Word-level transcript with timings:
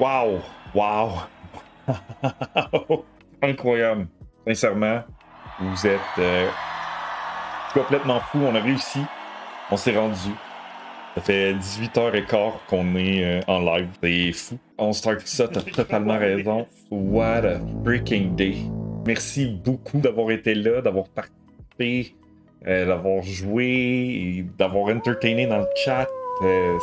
Wow! 0.00 0.40
Wow! 0.74 1.26
Incroyable! 3.42 4.06
Sincèrement, 4.46 5.02
vous 5.58 5.86
êtes 5.88 6.00
euh, 6.18 6.48
complètement 7.74 8.20
fou. 8.20 8.38
On 8.42 8.54
a 8.54 8.60
réussi. 8.60 9.00
On 9.72 9.76
s'est 9.76 9.96
rendu. 9.96 10.30
Ça 11.16 11.20
fait 11.20 11.52
18h15 11.54 12.52
qu'on 12.68 12.94
est 12.94 13.24
euh, 13.24 13.40
en 13.48 13.58
live. 13.58 13.88
C'est 14.00 14.32
fou. 14.32 14.58
On 14.78 14.92
start 14.92 15.26
ça, 15.26 15.48
t'as 15.48 15.62
totalement 15.62 16.16
raison. 16.16 16.68
What 16.92 17.44
a 17.44 17.60
freaking 17.84 18.36
day. 18.36 18.54
Merci 19.04 19.60
beaucoup 19.64 19.98
d'avoir 19.98 20.30
été 20.30 20.54
là, 20.54 20.80
d'avoir 20.80 21.08
participé, 21.08 22.14
euh, 22.68 22.86
d'avoir 22.86 23.24
joué 23.24 24.46
d'avoir 24.56 24.94
entertainé 24.94 25.48
dans 25.48 25.58
le 25.58 25.66
chat. 25.74 26.06
Euh, 26.42 26.78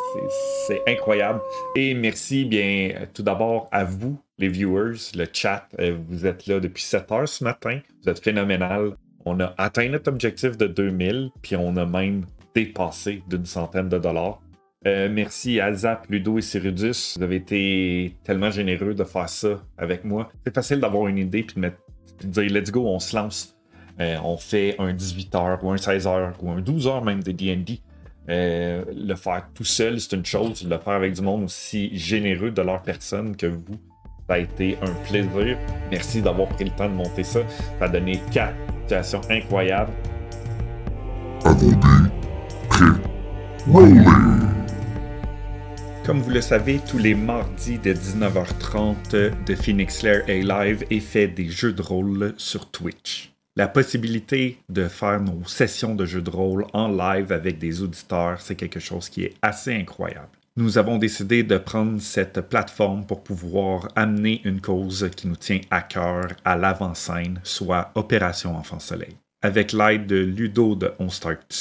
c'est 0.67 0.81
incroyable. 0.87 1.41
Et 1.75 1.93
merci 1.93 2.45
bien 2.45 3.07
tout 3.13 3.23
d'abord 3.23 3.69
à 3.71 3.83
vous, 3.83 4.17
les 4.37 4.49
viewers, 4.49 4.97
le 5.15 5.25
chat. 5.31 5.67
Euh, 5.79 5.97
vous 6.09 6.25
êtes 6.25 6.47
là 6.47 6.59
depuis 6.59 6.83
7 6.83 7.11
heures 7.11 7.27
ce 7.27 7.43
matin. 7.43 7.79
Vous 8.03 8.09
êtes 8.09 8.23
phénoménal. 8.23 8.91
On 9.25 9.39
a 9.39 9.53
atteint 9.57 9.87
notre 9.89 10.09
objectif 10.09 10.57
de 10.57 10.67
2000, 10.67 11.31
puis 11.41 11.55
on 11.55 11.75
a 11.77 11.85
même 11.85 12.25
dépassé 12.53 13.23
d'une 13.27 13.45
centaine 13.45 13.89
de 13.89 13.97
dollars. 13.97 14.41
Euh, 14.85 15.09
merci 15.11 15.59
à 15.59 15.73
Zap, 15.73 16.05
Ludo 16.09 16.37
et 16.37 16.41
Cyrudus. 16.41 17.15
Vous 17.15 17.23
avez 17.23 17.37
été 17.37 18.15
tellement 18.23 18.51
généreux 18.51 18.93
de 18.93 19.03
faire 19.03 19.29
ça 19.29 19.63
avec 19.77 20.03
moi. 20.03 20.29
C'est 20.45 20.53
facile 20.53 20.79
d'avoir 20.79 21.07
une 21.07 21.17
idée 21.17 21.41
puis 21.41 21.55
de, 21.55 21.61
mettre, 21.61 21.77
de 22.21 22.27
dire 22.27 22.51
let's 22.53 22.71
go, 22.71 22.85
on 22.85 22.99
se 22.99 23.15
lance. 23.15 23.57
on 23.99 24.37
fait 24.37 24.75
un 24.77 24.93
18h 24.93 25.59
ou 25.63 25.71
un 25.71 25.75
16h 25.75 26.33
ou 26.39 26.51
un 26.51 26.61
12h 26.61 27.03
même 27.03 27.23
de 27.23 27.31
DD. 27.31 27.79
Euh, 28.29 28.83
le 28.95 29.15
faire 29.15 29.47
tout 29.53 29.63
seul, 29.63 29.99
c'est 29.99 30.15
une 30.15 30.25
chose. 30.25 30.63
Le 30.67 30.77
faire 30.77 30.93
avec 30.93 31.13
du 31.13 31.21
monde 31.21 31.43
aussi 31.43 31.95
généreux 31.95 32.51
de 32.51 32.61
leur 32.61 32.81
personne 32.81 33.35
que 33.35 33.45
vous, 33.45 33.79
ça 34.27 34.35
a 34.35 34.39
été 34.39 34.77
un 34.81 34.93
plaisir. 35.07 35.57
Merci 35.91 36.21
d'avoir 36.21 36.49
pris 36.49 36.65
le 36.65 36.71
temps 36.71 36.89
de 36.89 36.95
monter 36.95 37.23
ça. 37.23 37.41
Ça 37.79 37.85
a 37.85 37.87
donné 37.87 38.19
quatre 38.31 38.55
situations 38.81 39.21
incroyables. 39.29 39.93
Comme 46.03 46.19
vous 46.19 46.29
le 46.31 46.41
savez, 46.41 46.79
tous 46.87 46.97
les 46.97 47.15
mardis 47.15 47.79
de 47.79 47.93
19h30 47.93 49.45
de 49.45 49.55
Phoenix 49.55 50.03
Lair 50.03 50.23
A 50.27 50.65
Live 50.65 50.83
est 50.89 50.99
fait 50.99 51.27
des 51.27 51.49
jeux 51.49 51.73
de 51.73 51.81
rôle 51.81 52.33
sur 52.37 52.69
Twitch 52.69 53.34
la 53.57 53.67
possibilité 53.69 54.57
de 54.67 54.87
faire 54.87 55.21
nos 55.21 55.45
sessions 55.45 55.95
de 55.95 56.05
jeux 56.05 56.21
de 56.21 56.29
rôle 56.29 56.65
en 56.73 56.89
live 56.89 57.31
avec 57.31 57.57
des 57.57 57.81
auditeurs, 57.81 58.41
c'est 58.41 58.55
quelque 58.55 58.81
chose 58.81 59.07
qui 59.07 59.23
est 59.23 59.33
assez 59.41 59.73
incroyable. 59.73 60.27
Nous 60.57 60.77
avons 60.77 60.97
décidé 60.97 61.43
de 61.43 61.57
prendre 61.57 61.99
cette 61.99 62.41
plateforme 62.41 63.05
pour 63.05 63.23
pouvoir 63.23 63.89
amener 63.95 64.41
une 64.45 64.61
cause 64.61 65.09
qui 65.15 65.27
nous 65.27 65.35
tient 65.35 65.59
à 65.69 65.81
cœur 65.81 66.27
à 66.45 66.55
l'avant-scène, 66.55 67.39
soit 67.43 67.91
Opération 67.95 68.55
Enfant 68.55 68.79
Soleil. 68.79 69.15
Avec 69.41 69.73
l'aide 69.73 70.07
de 70.07 70.17
Ludo 70.17 70.75
de 70.75 70.91
On 70.99 71.09
Start 71.09 71.51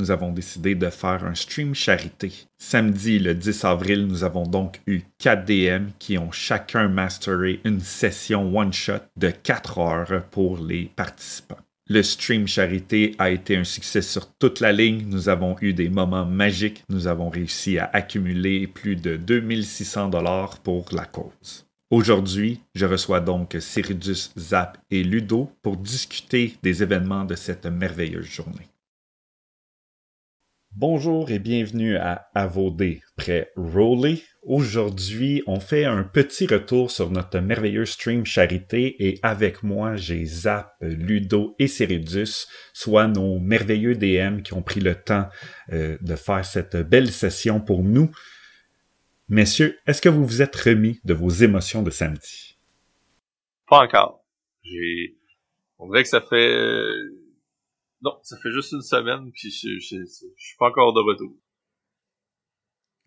nous 0.00 0.10
avons 0.10 0.32
décidé 0.32 0.74
de 0.74 0.88
faire 0.90 1.24
un 1.24 1.34
stream 1.34 1.74
charité. 1.74 2.32
Samedi, 2.58 3.18
le 3.18 3.34
10 3.34 3.64
avril, 3.64 4.06
nous 4.06 4.24
avons 4.24 4.44
donc 4.44 4.80
eu 4.86 5.02
4 5.18 5.44
DM 5.44 5.90
qui 5.98 6.18
ont 6.18 6.32
chacun 6.32 6.88
masteré 6.88 7.60
une 7.64 7.80
session 7.80 8.56
one-shot 8.56 9.04
de 9.16 9.30
4 9.30 9.78
heures 9.78 10.24
pour 10.30 10.58
les 10.58 10.90
participants. 10.96 11.58
Le 11.86 12.02
stream 12.02 12.46
charité 12.46 13.16
a 13.18 13.30
été 13.30 13.56
un 13.56 13.64
succès 13.64 14.00
sur 14.00 14.32
toute 14.34 14.60
la 14.60 14.72
ligne. 14.72 15.06
Nous 15.08 15.28
avons 15.28 15.56
eu 15.60 15.72
des 15.72 15.88
moments 15.88 16.24
magiques. 16.24 16.84
Nous 16.88 17.08
avons 17.08 17.28
réussi 17.28 17.78
à 17.78 17.90
accumuler 17.92 18.68
plus 18.68 18.94
de 18.96 19.16
2600 19.16 20.08
dollars 20.08 20.58
pour 20.58 20.86
la 20.92 21.04
cause. 21.04 21.66
Aujourd'hui, 21.90 22.60
je 22.76 22.86
reçois 22.86 23.18
donc 23.18 23.56
Cyrudus, 23.58 24.30
Zap 24.38 24.78
et 24.92 25.02
Ludo 25.02 25.50
pour 25.62 25.76
discuter 25.76 26.54
des 26.62 26.84
événements 26.84 27.24
de 27.24 27.34
cette 27.34 27.66
merveilleuse 27.66 28.26
journée. 28.26 28.69
Bonjour 30.76 31.32
et 31.32 31.40
bienvenue 31.40 31.96
à 31.96 32.30
Avodé 32.32 33.02
près 33.16 33.50
Rowley. 33.56 34.22
Aujourd'hui, 34.42 35.42
on 35.48 35.58
fait 35.58 35.84
un 35.84 36.04
petit 36.04 36.46
retour 36.46 36.92
sur 36.92 37.10
notre 37.10 37.40
merveilleux 37.40 37.84
stream 37.84 38.24
charité 38.24 39.04
et 39.04 39.18
avec 39.24 39.64
moi, 39.64 39.96
j'ai 39.96 40.24
Zap, 40.24 40.76
Ludo 40.80 41.56
et 41.58 41.66
Cyrudus, 41.66 42.46
soit 42.72 43.08
nos 43.08 43.40
merveilleux 43.40 43.96
DM 43.96 44.42
qui 44.42 44.54
ont 44.54 44.62
pris 44.62 44.78
le 44.80 44.94
temps 44.94 45.28
euh, 45.72 45.98
de 46.00 46.14
faire 46.14 46.44
cette 46.44 46.76
belle 46.76 47.10
session 47.10 47.60
pour 47.60 47.82
nous. 47.82 48.12
Messieurs, 49.28 49.76
est-ce 49.88 50.00
que 50.00 50.08
vous 50.08 50.24
vous 50.24 50.40
êtes 50.40 50.54
remis 50.54 51.00
de 51.04 51.14
vos 51.14 51.30
émotions 51.30 51.82
de 51.82 51.90
samedi? 51.90 52.56
Pas 53.68 53.78
encore. 53.78 54.24
J'ai, 54.62 55.16
on 55.80 55.88
dirait 55.88 56.04
que 56.04 56.08
ça 56.08 56.20
fait, 56.20 56.92
non, 58.02 58.18
ça 58.22 58.36
fait 58.42 58.50
juste 58.50 58.72
une 58.72 58.82
semaine, 58.82 59.30
puis 59.32 59.50
je, 59.50 59.78
je, 59.78 60.04
suis 60.06 60.56
pas 60.58 60.68
encore 60.68 60.92
de 60.94 61.00
retour. 61.00 61.34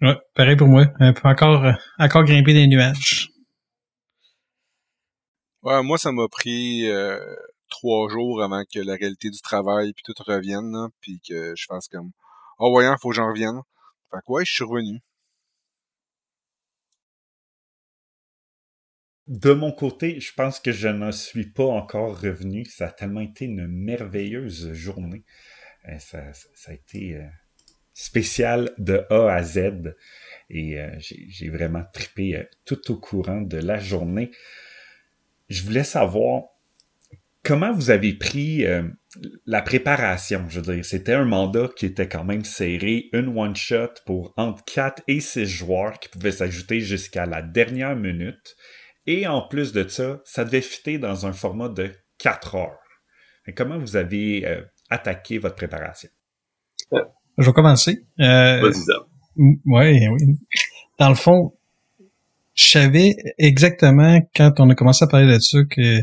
Ouais, 0.01 0.17
pareil 0.35 0.55
pour 0.55 0.67
moi. 0.67 0.85
Un 0.99 1.13
peu 1.13 1.27
encore, 1.27 1.65
euh, 1.65 1.73
encore 1.97 2.23
grimper 2.25 2.53
des 2.53 2.67
nuages. 2.67 3.29
Ouais, 5.63 5.81
moi, 5.81 5.97
ça 5.97 6.11
m'a 6.11 6.27
pris 6.27 6.89
euh, 6.89 7.19
trois 7.69 8.09
jours 8.09 8.43
avant 8.43 8.63
que 8.71 8.79
la 8.79 8.95
réalité 8.95 9.29
du 9.29 9.39
travail 9.41 9.93
puis 9.93 10.03
tout 10.05 10.13
revienne, 10.27 10.89
puis 10.99 11.21
que 11.27 11.53
je 11.55 11.65
fasse 11.67 11.87
comme, 11.87 12.11
oh 12.59 12.69
voyons, 12.69 12.95
faut 13.01 13.09
que 13.09 13.15
j'en 13.15 13.29
revienne. 13.29 13.61
Fait 14.11 14.17
que 14.17 14.31
ouais, 14.31 14.45
je 14.45 14.51
suis 14.51 14.63
revenu. 14.63 14.99
De 19.27 19.53
mon 19.53 19.71
côté, 19.71 20.19
je 20.19 20.33
pense 20.33 20.59
que 20.59 20.73
je 20.73 20.89
n'en 20.89 21.13
suis 21.13 21.45
pas 21.45 21.63
encore 21.63 22.19
revenu. 22.19 22.65
Ça 22.65 22.87
a 22.87 22.91
tellement 22.91 23.21
été 23.21 23.45
une 23.45 23.67
merveilleuse 23.67 24.73
journée. 24.73 25.23
Euh, 25.87 25.97
ça, 25.99 26.19
a 26.67 26.73
été 26.73 27.15
euh, 27.15 27.23
spécial 27.93 28.71
de 28.77 29.05
A 29.09 29.33
à 29.33 29.43
Z. 29.43 29.95
Et 30.49 30.77
euh, 30.77 30.89
j'ai 30.99 31.49
vraiment 31.49 31.83
trippé 31.93 32.45
tout 32.65 32.91
au 32.91 32.97
courant 32.97 33.41
de 33.41 33.57
la 33.57 33.79
journée. 33.79 34.29
Je 35.47 35.63
voulais 35.63 35.85
savoir 35.85 36.43
comment 37.43 37.73
vous 37.73 37.91
avez 37.91 38.13
pris 38.13 38.65
la 39.45 39.61
préparation. 39.61 40.47
Je 40.49 40.59
veux 40.59 40.75
dire, 40.75 40.85
c'était 40.85 41.13
un 41.13 41.25
mandat 41.25 41.69
qui 41.75 41.85
était 41.85 42.09
quand 42.09 42.23
même 42.23 42.43
serré, 42.43 43.09
une 43.13 43.37
one-shot 43.37 43.93
pour 44.05 44.33
entre 44.37 44.63
4 44.65 45.03
et 45.07 45.19
6 45.19 45.45
joueurs 45.45 45.99
qui 45.99 46.09
pouvaient 46.09 46.31
s'ajouter 46.31 46.81
jusqu'à 46.81 47.25
la 47.25 47.41
dernière 47.41 47.95
minute. 47.95 48.55
Et 49.05 49.27
en 49.27 49.41
plus 49.41 49.73
de 49.73 49.87
ça, 49.87 50.21
ça 50.23 50.45
devait 50.45 50.61
fitter 50.61 50.97
dans 50.97 51.25
un 51.25 51.33
format 51.33 51.69
de 51.69 51.91
4 52.19 52.55
heures. 52.55 52.79
comment 53.55 53.77
vous 53.77 53.95
avez 53.95 54.45
euh, 54.45 54.61
attaqué 54.89 55.37
votre 55.37 55.55
préparation? 55.55 56.09
Je 56.91 57.45
vais 57.45 57.53
commencer. 57.53 58.05
Euh, 58.19 58.71
ouais, 59.65 60.07
oui. 60.07 60.37
Dans 60.99 61.09
le 61.09 61.15
fond, 61.15 61.53
je 62.53 62.65
savais 62.65 63.15
exactement 63.37 64.21
quand 64.35 64.59
on 64.59 64.69
a 64.69 64.75
commencé 64.75 65.03
à 65.03 65.07
parler 65.07 65.33
de 65.33 65.39
ça 65.39 65.57
que 65.69 66.01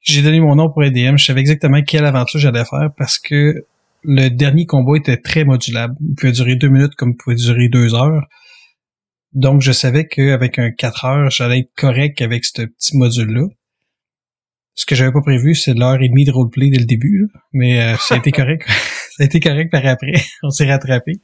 j'ai 0.00 0.22
donné 0.22 0.40
mon 0.40 0.54
nom 0.54 0.70
pour 0.70 0.84
EDM, 0.84 1.16
je 1.16 1.24
savais 1.24 1.40
exactement 1.40 1.82
quelle 1.82 2.04
aventure 2.04 2.38
j'allais 2.38 2.64
faire 2.64 2.90
parce 2.96 3.18
que 3.18 3.66
le 4.04 4.28
dernier 4.28 4.66
combat 4.66 4.96
était 4.96 5.16
très 5.16 5.44
modulable. 5.44 5.96
Il 6.00 6.14
pouvait 6.14 6.32
durer 6.32 6.56
deux 6.56 6.68
minutes 6.68 6.94
comme 6.94 7.10
il 7.10 7.16
pouvait 7.16 7.36
durer 7.36 7.68
deux 7.68 7.94
heures. 7.94 8.28
Donc, 9.34 9.62
je 9.62 9.72
savais 9.72 10.06
qu'avec 10.06 10.58
un 10.58 10.70
4 10.70 11.04
heures, 11.04 11.30
j'allais 11.30 11.60
être 11.60 11.74
correct 11.76 12.22
avec 12.22 12.44
ce 12.44 12.62
petit 12.62 12.96
module-là. 12.96 13.46
Ce 14.74 14.86
que 14.86 14.94
j'avais 14.94 15.12
pas 15.12 15.22
prévu, 15.22 15.54
c'est 15.54 15.74
l'heure 15.74 16.00
et 16.02 16.08
demie 16.08 16.24
de 16.24 16.32
roleplay 16.32 16.70
dès 16.70 16.78
le 16.78 16.84
début, 16.84 17.28
mais 17.52 17.80
euh, 17.80 17.96
ça 17.98 18.14
a 18.14 18.18
été 18.18 18.30
correct. 18.32 18.68
ça 19.16 19.22
a 19.22 19.26
été 19.26 19.40
correct 19.40 19.70
par 19.70 19.84
après. 19.86 20.14
On 20.42 20.50
s'est 20.50 20.66
rattrapé. 20.66 21.14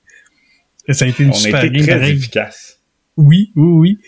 Ça 0.89 1.05
a 1.05 1.09
été 1.09 1.23
une 1.23 1.31
On 1.31 1.35
super 1.35 1.61
a 1.61 1.67
été 1.67 1.81
très 1.83 2.11
efficace. 2.11 2.81
Oui, 3.17 3.53
oui, 3.55 3.73
oui. 3.79 3.99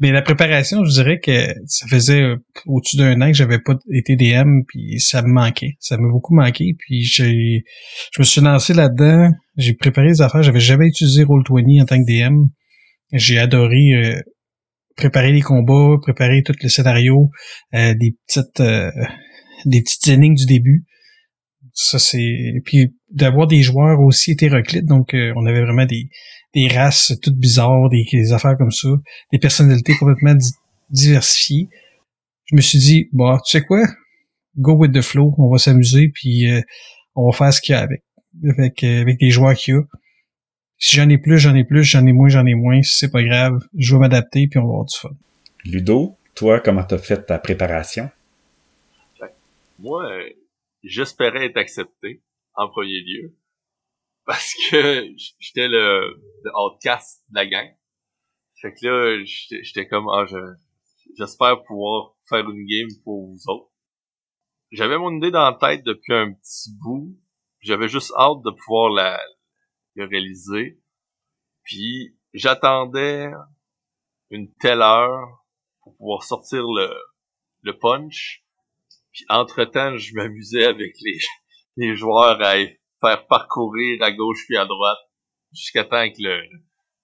Mais 0.00 0.12
la 0.12 0.22
préparation, 0.22 0.84
je 0.84 0.90
dirais 0.90 1.20
que 1.20 1.46
ça 1.66 1.86
faisait 1.86 2.22
euh, 2.22 2.36
au-dessus 2.66 2.96
d'un 2.96 3.20
an 3.20 3.28
que 3.28 3.36
j'avais 3.36 3.58
pas 3.58 3.74
été 3.90 4.16
DM, 4.16 4.62
puis 4.66 5.00
ça 5.00 5.22
me 5.22 5.28
manquait. 5.28 5.76
Ça 5.80 5.96
m'a 5.96 6.08
beaucoup 6.08 6.34
manqué. 6.34 6.76
Puis 6.78 7.04
j'ai, 7.04 7.64
je 8.12 8.20
me 8.20 8.24
suis 8.24 8.40
lancé 8.40 8.74
là-dedans. 8.74 9.30
J'ai 9.56 9.74
préparé 9.74 10.08
des 10.08 10.22
affaires. 10.22 10.42
J'avais 10.42 10.60
jamais 10.60 10.86
utilisé 10.86 11.24
Roll20 11.24 11.82
en 11.82 11.84
tant 11.86 11.96
que 11.96 12.04
DM. 12.04 12.46
J'ai 13.12 13.38
adoré 13.38 13.94
euh, 13.94 14.20
préparer 14.96 15.32
les 15.32 15.40
combats, 15.40 15.96
préparer 16.02 16.42
tout 16.42 16.54
le 16.60 16.68
scénario, 16.68 17.30
euh, 17.74 17.94
des 17.94 18.16
petites 18.26 18.60
euh, 18.60 18.90
des 19.64 19.82
petites 19.82 20.08
énigmes 20.08 20.34
du 20.34 20.46
début. 20.46 20.84
Ça 21.72 21.98
c'est 21.98 22.62
puis 22.64 22.94
d'avoir 23.10 23.46
des 23.46 23.62
joueurs 23.62 24.00
aussi 24.00 24.32
hétéroclites, 24.32 24.86
donc 24.86 25.14
on 25.14 25.46
avait 25.46 25.62
vraiment 25.62 25.84
des 25.84 26.08
des 26.54 26.68
races 26.68 27.12
toutes 27.22 27.36
bizarres, 27.36 27.90
des, 27.90 28.04
des 28.10 28.32
affaires 28.32 28.56
comme 28.56 28.70
ça, 28.70 28.88
des 29.30 29.38
personnalités 29.38 29.94
complètement 29.94 30.34
diversifiées. 30.88 31.68
Je 32.46 32.56
me 32.56 32.62
suis 32.62 32.78
dit 32.78 33.08
bon, 33.12 33.36
tu 33.44 33.58
sais 33.58 33.60
quoi, 33.60 33.86
go 34.56 34.74
with 34.76 34.92
the 34.92 35.02
flow, 35.02 35.34
on 35.36 35.50
va 35.50 35.58
s'amuser 35.58 36.08
puis 36.08 36.46
on 37.14 37.30
va 37.30 37.36
faire 37.36 37.52
ce 37.52 37.60
qu'il 37.60 37.74
y 37.74 37.76
a 37.76 37.82
avec 37.82 38.02
avec 38.48 38.82
avec 38.82 39.16
les 39.20 39.30
joueurs 39.30 39.54
qu'il 39.54 39.74
y 39.74 39.76
a. 39.76 39.82
Si 40.78 40.96
j'en 40.96 41.08
ai 41.08 41.18
plus, 41.18 41.38
j'en 41.38 41.54
ai 41.54 41.64
plus, 41.64 41.84
j'en 41.84 42.04
ai 42.06 42.12
moins, 42.12 42.28
j'en 42.28 42.44
ai 42.44 42.54
moins, 42.54 42.82
c'est 42.82 43.10
pas 43.10 43.22
grave, 43.22 43.66
je 43.76 43.94
vais 43.94 44.00
m'adapter 44.00 44.46
puis 44.46 44.58
on 44.58 44.64
va 44.64 44.68
avoir 44.68 44.84
du 44.84 44.96
fun. 44.96 45.16
Ludo, 45.64 46.16
toi, 46.34 46.60
comment 46.60 46.84
t'as 46.84 46.98
fait 46.98 47.24
ta 47.24 47.38
préparation? 47.38 48.10
Moi, 49.78 50.06
j'espérais 50.82 51.46
être 51.46 51.56
accepté 51.56 52.22
en 52.54 52.68
premier 52.68 53.00
lieu 53.00 53.34
parce 54.26 54.54
que 54.70 55.06
j'étais 55.40 55.68
le, 55.68 56.14
le 56.44 56.50
outcast 56.58 57.24
de 57.30 57.36
la 57.36 57.46
gang. 57.46 57.68
Fait 58.60 58.72
que 58.72 58.86
là, 58.86 59.24
j'étais 59.24 59.86
comme, 59.86 60.08
ah, 60.08 60.24
j'espère 61.18 61.62
pouvoir 61.64 62.14
faire 62.28 62.48
une 62.48 62.66
game 62.66 62.88
pour 63.04 63.26
vous 63.26 63.40
autres. 63.48 63.70
J'avais 64.72 64.98
mon 64.98 65.16
idée 65.16 65.30
dans 65.30 65.50
la 65.50 65.56
tête 65.58 65.84
depuis 65.84 66.14
un 66.14 66.32
petit 66.32 66.70
bout. 66.82 67.16
J'avais 67.60 67.88
juste 67.88 68.12
hâte 68.18 68.42
de 68.44 68.50
pouvoir 68.50 68.90
la, 68.90 69.20
réaliser. 70.04 70.80
Puis 71.64 72.16
j'attendais 72.32 73.30
une 74.30 74.52
telle 74.54 74.82
heure 74.82 75.44
pour 75.82 75.96
pouvoir 75.96 76.22
sortir 76.22 76.62
le, 76.62 77.72
punch. 77.80 78.44
Puis 79.12 79.24
entre-temps, 79.28 79.96
je 79.96 80.14
m'amusais 80.14 80.64
avec 80.64 80.94
les, 81.76 81.96
joueurs 81.96 82.40
à 82.42 82.54
faire 83.00 83.26
parcourir 83.26 84.02
à 84.02 84.12
gauche 84.12 84.44
puis 84.46 84.56
à 84.56 84.64
droite 84.64 84.98
jusqu'à 85.52 85.84
temps 85.84 86.08
que 86.08 86.22
le, 86.22 86.42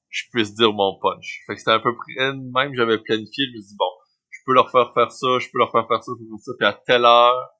je 0.09 0.25
puisse 0.31 0.55
dire 0.55 0.73
mon 0.73 0.99
punch. 1.01 1.43
Fait 1.47 1.55
que 1.55 1.59
c'était 1.59 1.73
un 1.73 1.81
peu 1.81 1.95
près 1.97 2.33
même 2.33 2.75
j'avais 2.75 2.99
planifié, 2.99 3.47
je 3.47 3.57
me 3.57 3.63
dis 3.63 3.77
bon, 3.77 3.91
je 4.31 4.39
peux 4.45 4.53
leur 4.53 4.71
faire 4.71 4.93
faire 4.95 5.11
ça, 5.11 5.39
je 5.41 5.49
peux 5.51 5.59
leur 5.59 5.73
faire 5.73 5.87
faire 5.89 6.03
ça, 6.03 6.13
je 6.19 6.25
peux 6.25 6.31
faire 6.31 6.39
ça, 6.39 6.53
puis 6.59 6.67
à 6.67 6.73
telle 6.73 7.05
heure, 7.05 7.51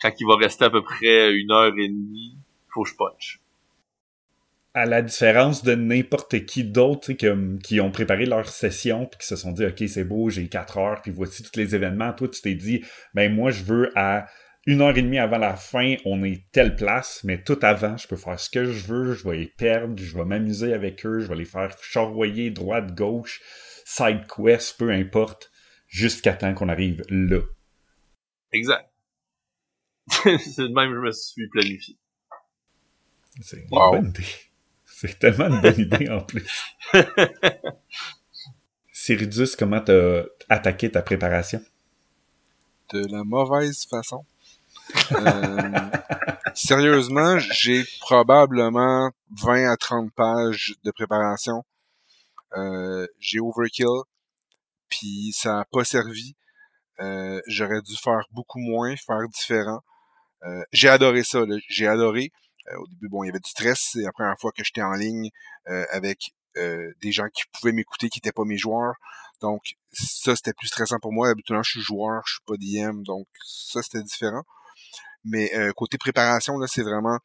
quand 0.00 0.12
il 0.18 0.26
va 0.26 0.36
rester 0.36 0.64
à 0.64 0.70
peu 0.70 0.82
près 0.82 1.32
une 1.32 1.50
heure 1.50 1.76
et 1.76 1.88
demie, 1.88 2.38
faut 2.72 2.84
que 2.84 2.90
je 2.90 2.96
punch. 2.96 3.40
À 4.72 4.86
la 4.86 5.02
différence 5.02 5.64
de 5.64 5.74
n'importe 5.74 6.46
qui 6.46 6.64
d'autre 6.64 7.12
qui 7.12 7.80
ont 7.80 7.90
préparé 7.90 8.24
leur 8.24 8.48
session 8.48 9.06
puis 9.06 9.18
qui 9.18 9.26
se 9.26 9.34
sont 9.34 9.50
dit 9.50 9.66
ok 9.66 9.82
c'est 9.88 10.04
beau 10.04 10.30
j'ai 10.30 10.48
quatre 10.48 10.78
heures 10.78 11.02
puis 11.02 11.10
voici 11.10 11.42
tous 11.42 11.58
les 11.58 11.74
événements 11.74 12.12
toi 12.12 12.28
tu 12.28 12.40
t'es 12.40 12.54
dit 12.54 12.84
ben 13.12 13.34
moi 13.34 13.50
je 13.50 13.64
veux 13.64 13.90
à 13.98 14.26
une 14.66 14.82
heure 14.82 14.96
et 14.96 15.02
demie 15.02 15.18
avant 15.18 15.38
la 15.38 15.56
fin, 15.56 15.96
on 16.04 16.22
est 16.22 16.44
telle 16.52 16.76
place, 16.76 17.24
mais 17.24 17.42
tout 17.42 17.58
avant, 17.62 17.96
je 17.96 18.06
peux 18.06 18.16
faire 18.16 18.38
ce 18.38 18.50
que 18.50 18.66
je 18.66 18.86
veux, 18.86 19.14
je 19.14 19.26
vais 19.26 19.38
les 19.38 19.46
perdre, 19.46 19.96
je 19.96 20.16
vais 20.16 20.24
m'amuser 20.24 20.74
avec 20.74 21.04
eux, 21.06 21.20
je 21.20 21.26
vais 21.28 21.36
les 21.36 21.44
faire 21.44 21.74
charroyer 21.82 22.50
droite, 22.50 22.94
gauche, 22.94 23.40
side 23.84 24.26
quest, 24.26 24.76
peu 24.78 24.90
importe, 24.90 25.50
jusqu'à 25.86 26.34
temps 26.34 26.54
qu'on 26.54 26.68
arrive 26.68 27.02
là. 27.08 27.40
Exact. 28.52 28.90
c'est 30.08 30.62
de 30.62 30.74
même 30.74 30.90
que 30.90 30.96
je 30.96 31.00
me 31.00 31.12
suis 31.12 31.48
planifié. 31.48 31.96
C'est 33.40 33.56
une 33.58 33.68
bonne 33.68 34.08
idée. 34.08 34.49
C'est 35.00 35.18
tellement 35.18 35.46
une 35.46 35.62
bonne 35.62 35.80
idée 35.80 36.10
en 36.10 36.20
plus. 36.20 36.46
Cyrudus, 38.92 39.56
comment 39.58 39.80
t'as 39.80 40.24
attaqué 40.50 40.90
ta 40.90 41.00
préparation? 41.00 41.62
De 42.92 43.06
la 43.10 43.24
mauvaise 43.24 43.86
façon. 43.88 44.26
Euh, 45.12 45.80
sérieusement, 46.54 47.38
j'ai 47.38 47.82
probablement 48.00 49.10
20 49.42 49.72
à 49.72 49.76
30 49.78 50.12
pages 50.12 50.74
de 50.84 50.90
préparation. 50.90 51.64
Euh, 52.58 53.06
j'ai 53.18 53.40
overkill, 53.40 54.02
puis 54.90 55.32
ça 55.32 55.54
n'a 55.54 55.64
pas 55.72 55.84
servi. 55.84 56.36
Euh, 56.98 57.40
j'aurais 57.46 57.80
dû 57.80 57.96
faire 57.96 58.26
beaucoup 58.32 58.58
moins, 58.58 58.94
faire 58.96 59.26
différent. 59.32 59.80
j'ai 60.72 60.90
adoré 60.90 61.24
ça, 61.24 61.40
j'ai 61.70 61.86
adoré. 61.86 62.32
Au 62.78 62.86
début, 62.86 63.08
bon, 63.08 63.24
il 63.24 63.28
y 63.28 63.30
avait 63.30 63.40
du 63.40 63.50
stress. 63.50 63.90
C'est 63.92 64.02
la 64.02 64.12
première 64.12 64.38
fois 64.38 64.52
que 64.52 64.62
j'étais 64.64 64.82
en 64.82 64.92
ligne 64.92 65.30
avec 65.66 66.32
des 66.54 67.12
gens 67.12 67.28
qui 67.32 67.44
pouvaient 67.52 67.72
m'écouter, 67.72 68.08
qui 68.08 68.18
n'étaient 68.18 68.32
pas 68.32 68.44
mes 68.44 68.58
joueurs. 68.58 68.94
Donc, 69.40 69.62
ça, 69.92 70.36
c'était 70.36 70.52
plus 70.52 70.68
stressant 70.68 70.98
pour 71.00 71.12
moi. 71.12 71.30
Habituellement, 71.30 71.62
je 71.62 71.70
suis 71.70 71.80
joueur, 71.80 72.22
je 72.26 72.34
suis 72.34 72.42
pas 72.46 72.56
DM, 72.56 73.02
donc 73.02 73.26
ça, 73.44 73.82
c'était 73.82 74.02
différent. 74.02 74.44
Mais 75.24 75.54
euh, 75.54 75.72
côté 75.72 75.98
préparation, 75.98 76.58
là, 76.58 76.66
c'est 76.66 76.82
vraiment 76.82 77.18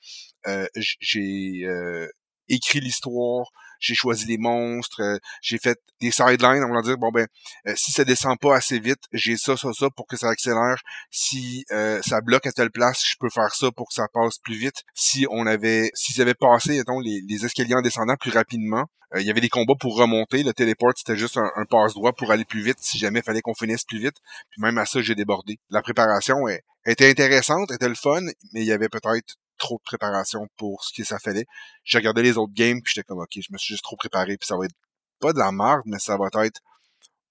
euh, 0.48 0.68
j'ai 1.00 1.64
euh, 1.66 2.08
écrit 2.50 2.80
l'histoire, 2.80 3.48
j'ai 3.80 3.96
choisi 3.96 4.26
les 4.26 4.38
monstres, 4.38 5.02
euh, 5.02 5.18
j'ai 5.42 5.58
fait 5.58 5.80
des 6.02 6.12
sidelines, 6.12 6.64
on 6.64 6.74
va 6.74 6.82
dire 6.82 6.98
bon 6.98 7.12
ben 7.12 7.28
euh, 7.68 7.74
si 7.76 7.92
ça 7.92 8.04
descend 8.04 8.38
pas 8.40 8.56
assez 8.56 8.80
vite, 8.80 9.02
j'ai 9.14 9.38
ça 9.38 9.58
ça 9.58 9.72
ça 9.74 9.90
pour 9.96 10.08
que 10.08 10.18
ça 10.18 10.30
accélère. 10.30 10.82
Si 11.12 11.66
euh, 11.72 12.02
ça 12.02 12.22
bloque 12.22 12.46
à 12.48 12.52
telle 12.52 12.72
place, 12.72 13.04
je 13.06 13.16
peux 13.20 13.30
faire 13.30 13.54
ça 13.54 13.72
pour 13.72 13.90
que 13.90 13.94
ça 13.94 14.08
passe 14.14 14.38
plus 14.40 14.56
vite. 14.58 14.84
Si 14.94 15.26
on 15.30 15.46
avait 15.46 15.92
si 15.94 16.14
ça 16.14 16.24
avait 16.24 16.34
passé 16.34 16.78
mettons, 16.78 17.00
les, 17.00 17.22
les 17.28 17.46
escaliers 17.46 17.76
en 17.76 17.82
descendant 17.82 18.16
plus 18.16 18.32
rapidement, 18.32 18.86
il 19.16 19.26
y 19.26 19.30
avait 19.30 19.42
des 19.42 19.50
combats 19.50 19.76
pour 19.80 19.98
remonter, 19.98 20.44
le 20.44 20.54
téléport 20.54 20.92
c'était 20.96 21.16
juste 21.16 21.38
un, 21.38 21.50
un 21.56 21.66
passe 21.66 21.94
droit 21.94 22.12
pour 22.14 22.32
aller 22.32 22.46
plus 22.46 22.62
vite 22.62 22.78
si 22.80 22.98
jamais 22.98 23.22
fallait 23.22 23.42
qu'on 23.42 23.54
finisse 23.54 23.84
plus 23.84 24.00
vite. 24.00 24.16
Puis 24.50 24.62
même 24.62 24.78
à 24.78 24.86
ça, 24.86 25.02
j'ai 25.02 25.16
débordé. 25.16 25.60
La 25.70 25.82
préparation 25.82 26.38
était 26.86 27.10
intéressante, 27.10 27.72
était 27.72 27.90
le 27.90 27.96
fun, 27.96 28.22
mais 28.54 28.62
il 28.62 28.66
y 28.66 28.72
avait 28.72 28.90
peut-être 28.90 29.36
trop 29.58 29.76
de 29.78 29.84
préparation 29.84 30.48
pour 30.58 30.84
ce 30.84 30.94
que 30.94 31.06
ça 31.06 31.20
fallait. 31.20 31.46
J'ai 31.84 31.98
regardé 31.98 32.24
les 32.24 32.38
autres 32.38 32.54
games, 32.54 32.82
puis 32.82 32.94
j'étais 32.96 33.06
comme, 33.06 33.20
OK, 33.20 33.32
je 33.36 33.52
me 33.52 33.58
suis 33.58 33.74
juste 33.74 33.84
trop 33.84 33.96
préparé, 33.96 34.38
puis 34.38 34.48
ça 34.48 34.58
va 34.58 34.66
être 34.66 34.76
pas 35.20 35.34
de 35.34 35.40
la 35.40 35.52
merde, 35.52 35.82
mais 35.86 36.00
ça 36.00 36.18
va 36.18 36.28
être 36.46 36.62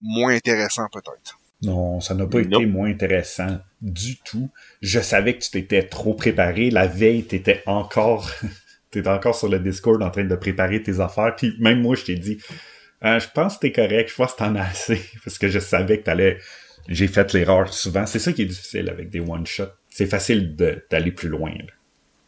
moins 0.01 0.35
intéressant 0.35 0.87
peut-être. 0.93 1.39
Non, 1.63 2.01
ça 2.01 2.15
n'a 2.15 2.27
pas 2.27 2.41
été 2.41 2.67
moins 2.67 2.89
intéressant 2.89 3.59
du 3.81 4.19
tout. 4.19 4.51
Je 4.83 5.01
savais 5.01 5.37
que 5.37 5.43
tu 5.43 5.51
t'étais 5.51 5.85
trop 5.85 6.15
préparé. 6.15 6.71
La 6.71 6.87
veille, 6.87 7.25
t'étais 7.25 7.63
encore, 7.67 8.31
t'étais 8.91 9.09
encore 9.09 9.35
sur 9.35 9.49
le 9.49 9.59
Discord 9.59 10.03
en 10.03 10.11
train 10.11 10.25
de 10.25 10.37
préparer 10.37 10.83
tes 10.83 11.01
affaires. 11.01 11.35
Puis 11.37 11.55
même 11.61 11.81
moi, 11.81 11.95
je 11.95 12.05
t'ai 12.05 12.17
dit, 12.17 12.39
ah, 13.01 13.19
je 13.19 13.29
pense 13.29 13.55
que 13.55 13.61
t'es 13.61 13.73
correct, 13.73 14.11
je 14.11 14.15
pense 14.15 14.33
que 14.33 14.39
t'en 14.39 14.55
as 14.57 14.65
assez. 14.65 15.01
Parce 15.25 15.39
que 15.39 15.49
je 15.49 15.59
savais 15.59 15.99
que 15.99 16.05
t'allais, 16.05 16.39
j'ai 16.89 17.09
fait 17.09 17.33
l'erreur 17.33 17.73
souvent. 17.73 18.05
C'est 18.05 18.19
ça 18.19 18.33
qui 18.33 18.43
est 18.43 18.47
difficile 18.47 18.91
avec 18.91 19.09
des 19.09 19.21
one-shots. 19.21 19.73
C'est 19.89 20.07
facile 20.07 20.57
d'aller 20.91 21.13
plus 21.13 21.29
loin. 21.29 21.51
Là 21.51 21.73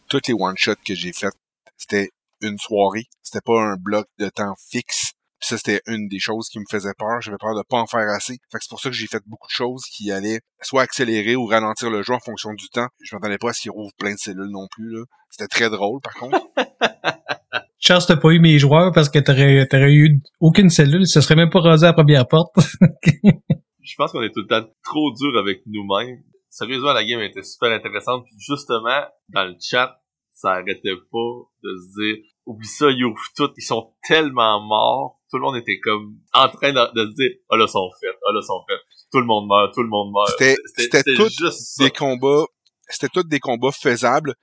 toutes 0.09 0.29
les 0.29 0.35
one-shots 0.35 0.83
que 0.85 0.95
j'ai 0.95 1.13
faites, 1.13 1.35
c'était 1.77 2.11
une 2.43 2.59
soirée. 2.59 3.07
C'était 3.23 3.41
pas 3.41 3.61
un 3.61 3.77
bloc 3.77 4.07
de 4.19 4.29
temps 4.29 4.55
fixe. 4.71 5.13
Puis 5.39 5.49
ça, 5.49 5.59
c'était 5.59 5.83
une 5.87 6.09
des 6.09 6.19
choses 6.19 6.49
qui 6.49 6.59
me 6.59 6.65
faisait 6.71 6.95
peur. 6.97 7.21
J'avais 7.21 7.37
peur 7.39 7.55
de 7.55 7.63
pas 7.69 7.79
en 7.79 7.87
faire 7.87 8.09
assez. 8.09 8.35
Fait 8.51 8.59
que 8.59 8.65
c'est 8.65 8.71
pour 8.71 8.81
ça 8.81 8.89
que 8.89 8.95
j'ai 8.95 9.07
fait 9.07 9.23
beaucoup 9.27 9.49
de 9.49 9.53
choses 9.53 9.85
qui 9.85 10.11
allaient 10.11 10.41
soit 10.63 10.83
accélérer 10.83 11.37
ou 11.37 11.45
ralentir 11.45 11.91
le 11.91 12.03
jeu 12.03 12.15
en 12.15 12.21
fonction 12.21 12.55
du 12.55 12.69
temps. 12.69 12.89
Je 13.03 13.15
m'attendais 13.15 13.37
pas 13.37 13.51
à 13.51 13.53
ce 13.53 13.63
qu'il 13.63 13.71
rouvre 13.71 13.93
plein 13.99 14.15
de 14.15 14.19
cellules 14.19 14.51
non 14.51 14.67
plus. 14.71 14.91
Là. 14.91 15.05
C'était 15.31 15.49
très 15.49 15.69
drôle, 15.69 16.01
par 16.01 16.15
contre. 16.15 16.41
Chance, 17.79 18.07
t'as 18.07 18.17
pas 18.17 18.31
eu 18.31 18.41
mes 18.41 18.59
joueurs 18.59 18.93
parce 18.93 19.11
que 19.11 19.19
t'aurais, 19.19 19.67
t'aurais 19.67 19.93
eu 19.93 20.21
aucune 20.41 20.71
cellule. 20.71 21.07
Ce 21.07 21.21
serait 21.21 21.37
même 21.37 21.51
pas 21.51 21.61
rasé 21.61 21.85
à 21.85 21.89
la 21.89 21.93
première 21.93 22.27
porte. 22.27 22.55
Je 23.83 23.95
pense 23.97 24.13
qu'on 24.13 24.23
est 24.23 24.33
tout 24.33 24.41
le 24.41 24.47
temps 24.47 24.67
trop 24.83 25.13
dur 25.13 25.39
avec 25.39 25.61
nous-mêmes 25.67 26.23
sérieusement, 26.57 26.93
la 26.93 27.05
game 27.05 27.21
était 27.21 27.43
super 27.43 27.71
intéressante. 27.71 28.25
Puis 28.25 28.37
justement, 28.39 29.05
dans 29.29 29.45
le 29.45 29.55
chat, 29.61 30.01
ça 30.33 30.53
arrêtait 30.53 30.97
pas 31.11 31.33
de 31.63 31.77
se 31.77 32.01
dire, 32.01 32.25
oublie 32.47 32.69
ça, 32.69 32.91
ils 32.91 33.05
ouvrent 33.05 33.21
tout, 33.37 33.51
ils 33.57 33.63
sont 33.63 33.95
tellement 34.07 34.61
morts. 34.61 35.21
Tout 35.31 35.39
le 35.39 35.43
monde 35.43 35.57
était 35.57 35.79
comme 35.81 36.19
en 36.33 36.49
train 36.49 36.73
de, 36.73 36.79
se 36.79 37.15
dire, 37.15 37.31
oh 37.51 37.57
là, 37.57 37.67
sont 37.67 37.91
faits, 38.01 38.15
oh 38.23 38.33
là, 38.33 38.41
sont 38.43 38.63
faits. 38.69 38.81
Tout 39.13 39.21
le 39.21 39.27
monde 39.27 39.49
meurt, 39.49 39.75
tout 39.75 39.83
le 39.83 39.89
monde 39.89 40.13
meurt. 40.13 40.31
C'était, 40.39 40.57
c'était, 40.77 41.17
juste 41.17 41.79
des 41.79 41.91
combats, 41.91 42.45
c'était 42.89 43.09
tous 43.09 43.25
des 43.25 43.41
combats 43.41 43.73
faisables. 43.73 44.35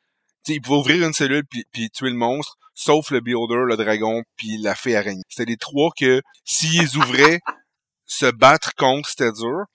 T'sais, 0.43 0.55
ils 0.55 0.61
pouvaient 0.61 0.77
ouvrir 0.77 1.07
une 1.07 1.13
cellule 1.13 1.45
puis, 1.49 1.63
puis 1.71 1.89
tuer 1.89 2.09
le 2.09 2.17
monstre, 2.17 2.57
sauf 2.73 3.11
le 3.11 3.21
builder, 3.21 3.63
le 3.65 3.77
dragon, 3.77 4.23
puis 4.35 4.57
la 4.57 4.75
fée 4.75 4.95
araignée. 4.95 5.23
C'était 5.29 5.49
les 5.49 5.57
trois 5.57 5.89
que, 5.97 6.21
s'ils 6.43 6.97
ouvraient, 6.97 7.39
se 8.05 8.25
battre 8.25 8.75
contre, 8.75 9.09
c'était 9.09 9.31
dur. 9.31 9.65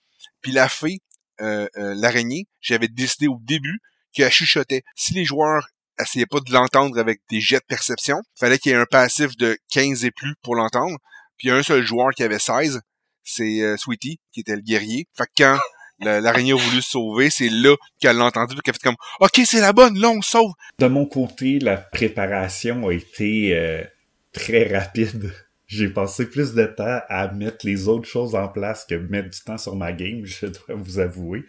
Puis 0.41 0.51
la 0.51 0.69
fée, 0.69 0.99
euh, 1.41 1.67
euh, 1.77 1.93
l'araignée, 1.95 2.47
j'avais 2.61 2.87
décidé 2.87 3.27
au 3.27 3.37
début 3.41 3.79
qu'elle 4.13 4.31
chuchotait. 4.31 4.83
Si 4.95 5.13
les 5.13 5.25
joueurs 5.25 5.69
essayaient 5.99 6.25
pas 6.25 6.39
de 6.39 6.51
l'entendre 6.51 6.97
avec 6.99 7.21
des 7.29 7.41
jets 7.41 7.59
de 7.59 7.65
perception, 7.67 8.21
fallait 8.35 8.57
qu'il 8.57 8.71
y 8.71 8.75
ait 8.75 8.77
un 8.77 8.85
passif 8.85 9.35
de 9.37 9.57
15 9.71 10.05
et 10.05 10.11
plus 10.11 10.35
pour 10.41 10.55
l'entendre. 10.55 10.97
Puis 11.37 11.47
il 11.47 11.51
y 11.51 11.51
a 11.51 11.55
un 11.55 11.63
seul 11.63 11.85
joueur 11.85 12.11
qui 12.15 12.23
avait 12.23 12.39
16, 12.39 12.81
c'est 13.23 13.61
euh, 13.61 13.77
Sweetie, 13.77 14.19
qui 14.31 14.41
était 14.41 14.55
le 14.55 14.61
guerrier. 14.61 15.07
Fait 15.15 15.25
que 15.25 15.43
quand 15.43 15.59
l'araignée 15.99 16.53
a 16.53 16.55
voulu 16.55 16.81
se 16.81 16.91
sauver, 16.91 17.29
c'est 17.29 17.49
là 17.49 17.75
qu'elle 17.99 18.17
l'a 18.17 18.25
entendu, 18.25 18.55
qu'elle 18.61 18.73
a 18.73 18.73
fait 18.73 18.83
comme 18.83 18.95
«Ok, 19.19 19.41
c'est 19.45 19.61
la 19.61 19.73
bonne, 19.73 19.99
là, 19.99 20.09
on 20.09 20.21
sauve!» 20.21 20.53
De 20.79 20.87
mon 20.87 21.05
côté, 21.05 21.59
la 21.59 21.77
préparation 21.77 22.87
a 22.87 22.93
été 22.93 23.83
très 24.31 24.73
rapide 24.73 25.33
j'ai 25.69 25.87
passé 25.87 26.27
plus 26.27 26.55
de 26.55 26.65
temps 26.65 26.99
à 27.07 27.31
mettre 27.31 27.65
les 27.65 27.87
autres 27.87 28.07
choses 28.07 28.33
en 28.33 28.47
place 28.47 28.85
que 28.89 28.95
mettre 28.95 29.29
du 29.29 29.39
temps 29.39 29.59
sur 29.59 29.75
ma 29.75 29.93
game, 29.93 30.21
je 30.25 30.47
dois 30.47 30.75
vous 30.75 30.99
avouer. 30.99 31.45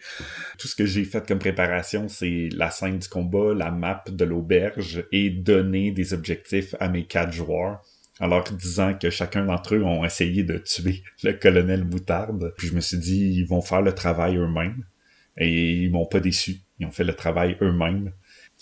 Tout 0.59 0.67
ce 0.67 0.75
que 0.75 0.85
j'ai 0.85 1.03
fait 1.03 1.27
comme 1.27 1.39
préparation, 1.39 2.07
c'est 2.07 2.49
la 2.53 2.69
scène 2.69 2.99
du 2.99 3.09
combat, 3.09 3.55
la 3.55 3.71
map 3.71 4.03
de 4.07 4.23
l'auberge 4.23 5.03
et 5.11 5.31
donner 5.31 5.91
des 5.91 6.13
objectifs 6.13 6.75
à 6.79 6.87
mes 6.87 7.05
quatre 7.05 7.33
joueurs. 7.33 7.81
Alors 8.19 8.43
disant 8.43 8.93
que 8.93 9.09
chacun 9.09 9.45
d'entre 9.45 9.73
eux 9.73 9.83
ont 9.83 10.05
essayé 10.05 10.43
de 10.43 10.59
tuer 10.59 11.01
le 11.23 11.33
colonel 11.33 11.83
Moutarde. 11.83 12.53
Puis 12.57 12.67
je 12.67 12.75
me 12.75 12.81
suis 12.81 12.99
dit, 12.99 13.33
ils 13.39 13.47
vont 13.47 13.61
faire 13.61 13.81
le 13.81 13.93
travail 13.93 14.37
eux-mêmes. 14.37 14.85
Et 15.37 15.73
ils 15.73 15.91
m'ont 15.91 16.05
pas 16.05 16.19
déçu. 16.19 16.57
Ils 16.79 16.85
ont 16.85 16.91
fait 16.91 17.03
le 17.03 17.13
travail 17.13 17.57
eux-mêmes. 17.61 18.11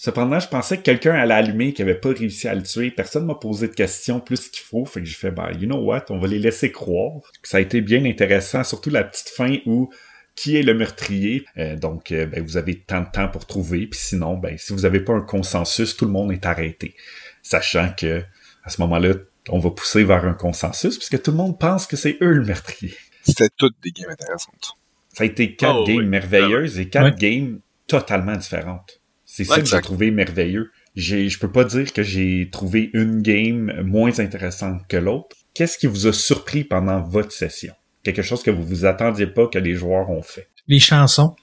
Cependant, 0.01 0.39
je 0.39 0.47
pensais 0.47 0.77
que 0.77 0.83
quelqu'un 0.83 1.13
allait 1.13 1.33
allumer 1.33 1.73
qui 1.73 1.81
avait 1.81 1.93
pas 1.93 2.13
réussi 2.13 2.47
à 2.47 2.55
le 2.55 2.63
tuer. 2.63 2.89
Personne 2.89 3.25
m'a 3.25 3.35
posé 3.35 3.67
de 3.67 3.73
questions 3.73 4.21
plus 4.21 4.47
qu'il 4.47 4.63
faut. 4.63 4.85
Fait 4.85 5.01
que 5.01 5.05
j'ai 5.05 5.13
fait, 5.13 5.29
ben, 5.29 5.51
you 5.59 5.67
know 5.67 5.75
what, 5.75 6.05
on 6.07 6.19
va 6.19 6.27
les 6.27 6.39
laisser 6.39 6.71
croire. 6.71 7.19
Ça 7.43 7.57
a 7.57 7.59
été 7.59 7.81
bien 7.81 8.05
intéressant, 8.05 8.63
surtout 8.63 8.91
la 8.91 9.03
petite 9.03 9.27
fin 9.27 9.57
où 9.65 9.89
qui 10.35 10.55
est 10.55 10.61
le 10.63 10.73
meurtrier? 10.73 11.43
Euh, 11.57 11.75
donc, 11.75 12.13
euh, 12.13 12.25
ben, 12.27 12.41
vous 12.41 12.55
avez 12.55 12.79
tant 12.79 13.01
de 13.01 13.07
temps 13.11 13.27
pour 13.27 13.45
trouver. 13.45 13.87
Puis 13.87 13.99
sinon, 13.99 14.37
ben, 14.37 14.57
si 14.57 14.71
vous 14.71 14.83
n'avez 14.83 15.01
pas 15.01 15.11
un 15.11 15.19
consensus, 15.19 15.97
tout 15.97 16.05
le 16.05 16.11
monde 16.11 16.31
est 16.31 16.45
arrêté. 16.45 16.95
Sachant 17.41 17.91
que 17.91 18.23
à 18.63 18.69
ce 18.69 18.79
moment-là, 18.79 19.15
on 19.49 19.59
va 19.59 19.69
pousser 19.71 20.05
vers 20.05 20.23
un 20.23 20.33
consensus 20.33 20.97
puisque 20.97 21.21
tout 21.21 21.31
le 21.31 21.37
monde 21.37 21.59
pense 21.59 21.85
que 21.87 21.97
c'est 21.97 22.17
eux 22.21 22.31
le 22.31 22.45
meurtrier. 22.45 22.95
C'était 23.23 23.49
toutes 23.57 23.75
des 23.83 23.91
games 23.91 24.11
intéressantes. 24.11 24.77
Ça 25.11 25.23
a 25.23 25.27
été 25.27 25.57
quatre 25.57 25.81
Oh, 25.81 25.85
games 25.85 25.97
oui. 25.97 26.05
merveilleuses 26.05 26.79
et 26.79 26.87
quatre 26.87 27.17
games 27.17 27.59
totalement 27.85 28.37
différentes. 28.37 28.98
C'est 29.31 29.43
ça 29.43 29.61
que 29.61 29.67
j'ai 29.67 29.81
trouvé 29.81 30.11
merveilleux. 30.11 30.71
Je 30.95 31.37
peux 31.39 31.51
pas 31.51 31.63
dire 31.63 31.93
que 31.93 32.01
j'ai 32.01 32.49
trouvé 32.51 32.89
une 32.93 33.21
game 33.21 33.81
moins 33.83 34.19
intéressante 34.19 34.81
que 34.89 34.97
l'autre. 34.97 35.35
Qu'est-ce 35.53 35.77
qui 35.77 35.87
vous 35.87 36.07
a 36.07 36.13
surpris 36.13 36.63
pendant 36.63 37.01
votre 37.01 37.31
session? 37.31 37.73
Quelque 38.03 38.23
chose 38.23 38.41
que 38.41 38.49
vous 38.51 38.63
vous 38.63 38.85
attendiez 38.85 39.27
pas 39.27 39.47
que 39.47 39.59
les 39.59 39.75
joueurs 39.75 40.09
ont 40.09 40.23
fait. 40.23 40.47
Les 40.67 40.79
chansons. 40.79 41.35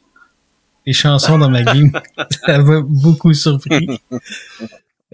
Les 0.84 0.92
chansons 0.92 1.38
dans 1.38 1.48
ma 1.48 1.62
game. 1.62 1.92
ça 2.44 2.58
m'a 2.58 2.80
beaucoup 2.82 3.32
surpris. 3.32 3.88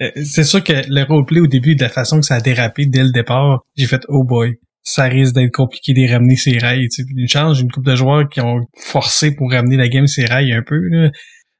Euh, 0.01 0.11
C'est 0.25 0.45
sûr 0.45 0.65
que 0.65 0.73
le 0.73 1.03
roleplay 1.05 1.41
au 1.41 1.47
début, 1.47 1.77
de 1.77 1.83
la 1.83 1.89
façon 1.91 2.21
que 2.21 2.27
ça 2.27 2.37
a 2.37 2.41
dérapé 2.41 2.87
dès 2.87 3.05
le 3.05 3.13
départ, 3.13 3.61
j'ai 3.77 3.87
fait 3.87 4.01
oh 4.09 4.25
boy, 4.25 4.59
ça 4.83 5.05
risque 5.05 5.35
d'être 5.35 5.53
compliqué 5.53 5.93
de 5.93 6.11
ramener 6.11 6.37
ses 6.37 6.59
rails. 6.59 6.89
Tu 6.89 7.03
sais, 7.03 7.09
Une 7.15 7.29
chance, 7.29 7.57
j'ai 7.59 7.63
une 7.63 7.71
couple 7.71 7.91
de 7.91 7.97
joueurs 7.97 8.29
qui 8.29 8.41
ont 8.41 8.67
forcé 8.79 9.35
pour 9.35 9.51
ramener 9.51 9.77
la 9.77 9.89
game 9.89 10.07
ses 10.07 10.25
rails 10.25 10.53
un 10.53 10.63
peu. 10.63 10.79
Là. 10.79 11.11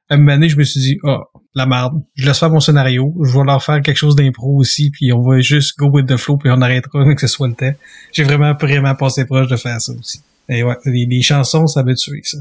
À 0.09 0.15
un 0.15 0.17
moment 0.17 0.33
donné, 0.33 0.49
je 0.49 0.57
me 0.57 0.63
suis 0.63 0.79
dit, 0.81 0.97
ah, 1.05 1.21
la 1.55 1.65
merde, 1.65 2.01
je 2.15 2.25
laisse 2.25 2.37
faire 2.39 2.49
mon 2.49 2.59
scénario, 2.59 3.13
je 3.23 3.37
vais 3.37 3.43
leur 3.45 3.63
faire 3.63 3.81
quelque 3.81 3.97
chose 3.97 4.15
d'impro 4.15 4.55
aussi, 4.57 4.91
puis 4.91 5.13
on 5.13 5.21
va 5.23 5.39
juste 5.39 5.77
go 5.77 5.89
with 5.89 6.07
the 6.07 6.17
flow, 6.17 6.37
puis 6.37 6.49
on 6.51 6.61
arrêtera 6.61 7.05
que 7.15 7.21
ce 7.21 7.27
soit 7.27 7.47
le 7.47 7.55
temps. 7.55 7.73
J'ai 8.11 8.23
vraiment, 8.23 8.53
vraiment 8.59 8.95
passé 8.95 9.25
proche 9.25 9.47
de 9.47 9.55
faire 9.55 9.79
ça 9.81 9.93
aussi. 9.93 10.21
Et 10.49 10.61
ouais, 10.63 10.75
les, 10.85 11.05
les 11.05 11.21
chansons, 11.21 11.67
ça 11.67 11.83
m'a 11.83 11.93
tué, 11.95 12.21
ça. 12.23 12.37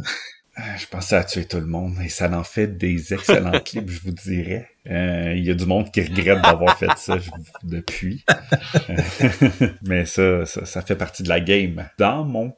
Euh, 0.58 0.62
Je 0.78 0.86
pensais 0.86 1.16
à 1.16 1.24
tuer 1.24 1.46
tout 1.46 1.56
le 1.60 1.66
monde 1.66 1.94
et 2.04 2.10
ça 2.10 2.30
en 2.30 2.42
fait 2.44 2.76
des 2.76 3.14
excellents 3.14 3.58
clips, 3.64 3.88
je 3.88 4.00
vous 4.02 4.10
dirais. 4.10 4.68
Euh, 4.90 5.32
Il 5.36 5.44
y 5.46 5.50
a 5.50 5.54
du 5.54 5.64
monde 5.64 5.90
qui 5.90 6.02
regrette 6.02 6.42
d'avoir 6.42 6.76
fait 6.78 6.90
ça 6.96 7.16
je- 7.18 7.30
depuis. 7.62 8.24
Euh, 8.90 9.68
Mais 9.82 10.04
ça, 10.04 10.44
ça, 10.46 10.64
ça 10.64 10.82
fait 10.82 10.96
partie 10.96 11.22
de 11.22 11.28
la 11.28 11.40
game. 11.40 11.84
Dans 11.98 12.24
mon 12.24 12.52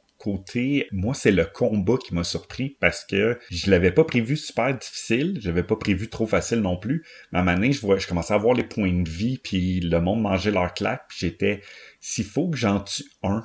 moi, 0.92 1.14
c'est 1.14 1.30
le 1.30 1.44
combat 1.44 1.96
qui 1.96 2.14
m'a 2.14 2.24
surpris 2.24 2.76
parce 2.80 3.04
que 3.04 3.38
je 3.50 3.70
l'avais 3.70 3.92
pas 3.92 4.04
prévu 4.04 4.36
super 4.36 4.76
difficile, 4.76 5.38
je 5.40 5.48
l'avais 5.48 5.62
pas 5.62 5.76
prévu 5.76 6.08
trop 6.08 6.26
facile 6.26 6.60
non 6.60 6.76
plus. 6.76 7.04
Mais 7.32 7.38
à 7.38 7.44
donné, 7.44 7.72
je, 7.72 7.80
vois, 7.80 7.98
je 7.98 8.06
commençais 8.06 8.34
à 8.34 8.38
voir 8.38 8.54
les 8.54 8.64
points 8.64 8.92
de 8.92 9.08
vie, 9.08 9.38
puis 9.38 9.80
le 9.80 10.00
monde 10.00 10.22
mangeait 10.22 10.50
leur 10.50 10.74
claque, 10.74 11.04
puis 11.08 11.18
j'étais, 11.20 11.62
s'il 12.00 12.24
faut 12.24 12.48
que 12.48 12.56
j'en 12.56 12.80
tue 12.80 13.04
un, 13.22 13.44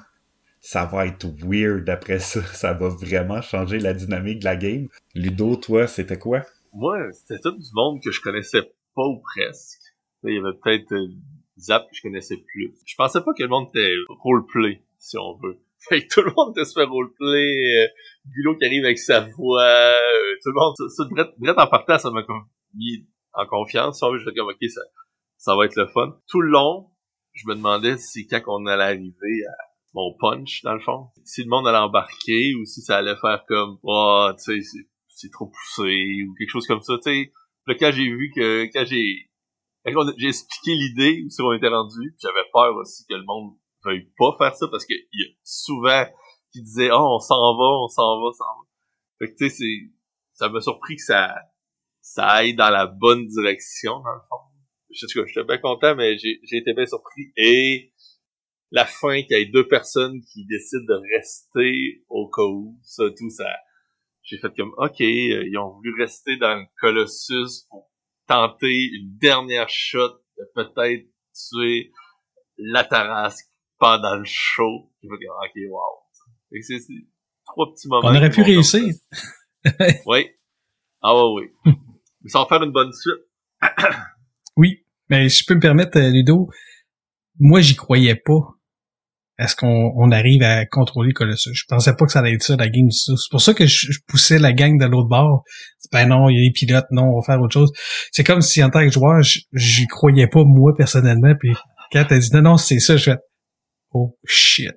ça 0.59 0.85
va 0.85 1.07
être 1.07 1.25
weird 1.43 1.89
après 1.89 2.19
ça. 2.19 2.41
Ça 2.53 2.73
va 2.73 2.89
vraiment 2.89 3.41
changer 3.41 3.79
la 3.79 3.93
dynamique 3.93 4.39
de 4.39 4.45
la 4.45 4.55
game. 4.55 4.87
Ludo, 5.15 5.55
toi, 5.55 5.87
c'était 5.87 6.19
quoi? 6.19 6.41
Moi, 6.73 7.11
c'était 7.13 7.39
tout 7.39 7.57
du 7.57 7.69
monde 7.73 8.01
que 8.03 8.11
je 8.11 8.21
connaissais 8.21 8.61
pas 8.95 9.03
ou 9.03 9.19
presque. 9.19 9.79
Il 10.23 10.35
y 10.35 10.37
avait 10.37 10.57
peut-être 10.61 10.91
euh, 10.91 11.07
Zap 11.57 11.89
que 11.89 11.95
je 11.95 12.01
connaissais 12.01 12.37
plus. 12.37 12.73
Je 12.85 12.95
pensais 12.95 13.21
pas 13.21 13.33
que 13.33 13.43
le 13.43 13.49
monde 13.49 13.67
était 13.69 13.93
roleplay, 14.09 14.81
si 14.97 15.17
on 15.17 15.37
veut. 15.37 15.57
Fait 15.87 16.05
que 16.05 16.13
tout 16.13 16.21
le 16.21 16.33
monde 16.35 16.57
était 16.57 16.65
se 16.65 16.79
roleplay, 16.79 17.85
euh, 17.85 18.55
qui 18.59 18.65
arrive 18.65 18.83
avec 18.83 18.99
sa 18.99 19.21
voix, 19.21 19.63
euh, 19.63 20.35
tout 20.43 20.49
le 20.49 20.59
monde, 20.59 20.73
ça, 20.77 20.83
ça 20.89 21.03
direct 21.39 21.59
en 21.59 21.67
partant, 21.67 21.97
ça 21.97 22.11
m'a 22.11 22.21
mis 22.73 23.07
en 23.33 23.45
confiance. 23.45 23.99
Si 23.99 24.05
je 24.19 24.23
fais 24.25 24.35
comme, 24.35 24.49
ok, 24.49 24.69
ça, 24.69 24.81
ça 25.37 25.55
va 25.55 25.65
être 25.65 25.75
le 25.77 25.87
fun. 25.87 26.17
Tout 26.27 26.41
le 26.41 26.49
long, 26.49 26.89
je 27.33 27.47
me 27.47 27.55
demandais 27.55 27.97
si 27.97 28.27
quand 28.27 28.41
on 28.47 28.65
allait 28.65 28.83
arriver 28.83 29.45
à 29.47 29.63
mon 29.93 30.13
punch, 30.19 30.61
dans 30.63 30.73
le 30.73 30.81
fond, 30.81 31.07
si 31.23 31.43
le 31.43 31.49
monde 31.49 31.67
allait 31.67 31.77
embarquer 31.77 32.53
ou 32.55 32.65
si 32.65 32.81
ça 32.81 32.97
allait 32.97 33.15
faire 33.15 33.43
comme, 33.47 33.79
oh, 33.83 34.29
tu 34.37 34.61
sais, 34.61 34.79
c'est- 35.07 35.29
trop 35.31 35.47
poussé 35.47 36.23
ou 36.27 36.33
quelque 36.37 36.49
chose 36.49 36.65
comme 36.65 36.81
ça, 36.81 36.93
tu 37.03 37.11
sais. 37.11 37.31
Quand 37.79 37.91
j'ai 37.91 38.09
vu 38.09 38.31
que, 38.35 38.65
quand 38.73 38.85
j'ai, 38.85 39.29
j'ai 40.17 40.27
expliqué 40.27 40.71
l'idée 40.71 41.23
où 41.25 41.29
c'est 41.29 41.43
on 41.43 41.53
était 41.53 41.67
rendu, 41.67 42.15
j'avais 42.21 42.47
peur 42.53 42.73
aussi 42.75 43.05
que 43.07 43.15
le 43.15 43.23
monde 43.23 43.53
veuille 43.85 44.11
pas 44.17 44.35
faire 44.37 44.55
ça 44.55 44.67
parce 44.69 44.85
que 44.85 44.93
il 44.93 45.21
y 45.21 45.29
a 45.29 45.35
souvent 45.43 46.05
qui 46.51 46.61
disaient, 46.61 46.91
oh, 46.91 47.15
on 47.15 47.19
s'en 47.19 47.57
va, 47.57 47.65
on 47.83 47.87
s'en 47.87 48.21
va, 48.21 48.31
s'en 48.31 48.45
va. 48.45 48.67
Fait 49.19 49.31
que 49.31 49.37
tu 49.37 49.49
sais, 49.49 49.55
c'est, 49.55 49.93
ça 50.33 50.49
m'a 50.49 50.61
surpris 50.61 50.95
que 50.95 51.03
ça, 51.03 51.35
ça 52.01 52.25
aille 52.27 52.55
dans 52.55 52.69
la 52.69 52.87
bonne 52.87 53.27
direction, 53.27 53.99
dans 53.99 54.13
le 54.13 54.21
fond. 54.29 54.37
Je 54.91 55.05
sais 55.05 55.21
j'étais 55.27 55.43
bien 55.43 55.59
content, 55.59 55.95
mais 55.95 56.17
j'ai, 56.17 56.39
j'ai 56.43 56.57
été 56.57 56.73
bien 56.73 56.85
surpris. 56.85 57.31
Et 57.37 57.93
la 58.71 58.85
fin, 58.85 59.21
qu'il 59.21 59.37
y 59.37 59.41
ait 59.41 59.45
deux 59.45 59.67
personnes 59.67 60.21
qui 60.21 60.45
décident 60.45 60.85
de 60.85 61.01
rester 61.15 62.03
au 62.09 62.29
cas 62.29 62.43
où, 62.43 62.79
ça, 62.83 63.03
tout 63.17 63.29
ça. 63.29 63.49
J'ai 64.23 64.37
fait 64.37 64.55
comme, 64.55 64.73
ok, 64.77 65.01
euh, 65.01 65.47
ils 65.47 65.57
ont 65.57 65.71
voulu 65.71 65.93
rester 65.99 66.37
dans 66.37 66.55
le 66.55 66.65
Colossus 66.79 67.65
pour 67.69 67.89
tenter 68.27 68.89
une 68.93 69.17
dernière 69.17 69.69
shot 69.69 70.19
de 70.37 70.43
peut-être 70.53 71.07
tuer 71.33 71.91
la 72.57 72.83
Tarasque 72.83 73.48
pendant 73.79 74.15
le 74.15 74.25
show. 74.25 74.91
J'ai 75.01 75.09
fait 75.09 75.25
comme, 75.25 75.35
ok, 75.43 75.71
wow. 75.71 76.61
C'est, 76.61 76.79
trois 77.45 77.71
petits 77.73 77.87
moments. 77.87 78.09
On 78.09 78.15
aurait 78.15 78.29
pu 78.29 78.41
réussir. 78.41 78.93
Oui. 80.05 80.25
Ah 81.01 81.13
ouais, 81.13 81.49
oui. 81.65 81.73
Mais 82.23 82.31
va 82.33 82.45
faire 82.47 82.63
une 82.63 82.71
bonne 82.71 82.93
suite. 82.93 83.25
Oui, 84.55 84.85
mais 85.09 85.27
si 85.27 85.41
je 85.41 85.45
peux 85.47 85.55
me 85.55 85.59
permettre, 85.59 85.97
euh, 85.97 86.09
Ludo, 86.11 86.49
moi, 87.39 87.59
j'y 87.61 87.75
croyais 87.75 88.15
pas. 88.15 88.39
Est-ce 89.37 89.55
qu'on 89.55 89.93
on 89.95 90.11
arrive 90.11 90.43
à 90.43 90.65
contrôler 90.65 91.11
Colossus? 91.13 91.53
Je 91.53 91.63
pensais 91.67 91.93
pas 91.95 92.05
que 92.05 92.11
ça 92.11 92.19
allait 92.19 92.33
être 92.33 92.43
ça, 92.43 92.55
la 92.57 92.69
game 92.69 92.87
du. 92.87 92.95
C'est 92.95 93.31
pour 93.31 93.41
ça 93.41 93.53
que 93.53 93.65
je, 93.65 93.91
je 93.91 93.99
poussais 94.07 94.37
la 94.37 94.53
gang 94.53 94.77
de 94.77 94.85
l'autre 94.85 95.07
bord. 95.09 95.43
Ben 95.91 96.07
non, 96.07 96.29
il 96.29 96.37
y 96.37 96.45
a 96.45 96.47
des 96.47 96.53
pilotes, 96.53 96.87
non, 96.91 97.03
on 97.03 97.19
va 97.19 97.25
faire 97.25 97.41
autre 97.41 97.53
chose. 97.53 97.71
C'est 98.11 98.25
comme 98.25 98.41
si 98.41 98.61
en 98.63 98.69
tant 98.69 98.85
que 98.85 98.91
joueur, 98.91 99.21
j'y 99.53 99.87
croyais 99.87 100.27
pas 100.27 100.43
moi 100.45 100.73
personnellement. 100.77 101.33
Puis 101.39 101.53
quand 101.91 102.05
t'as 102.07 102.19
dit 102.19 102.29
non, 102.33 102.41
non, 102.41 102.57
c'est 102.57 102.79
ça, 102.79 102.97
je 102.97 103.11
fais 103.11 103.17
Oh 103.93 104.17
shit. 104.25 104.73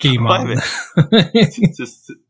Game 0.00 0.24
Ouais, 0.24 0.38
on. 0.40 0.44
mais- 0.46 0.56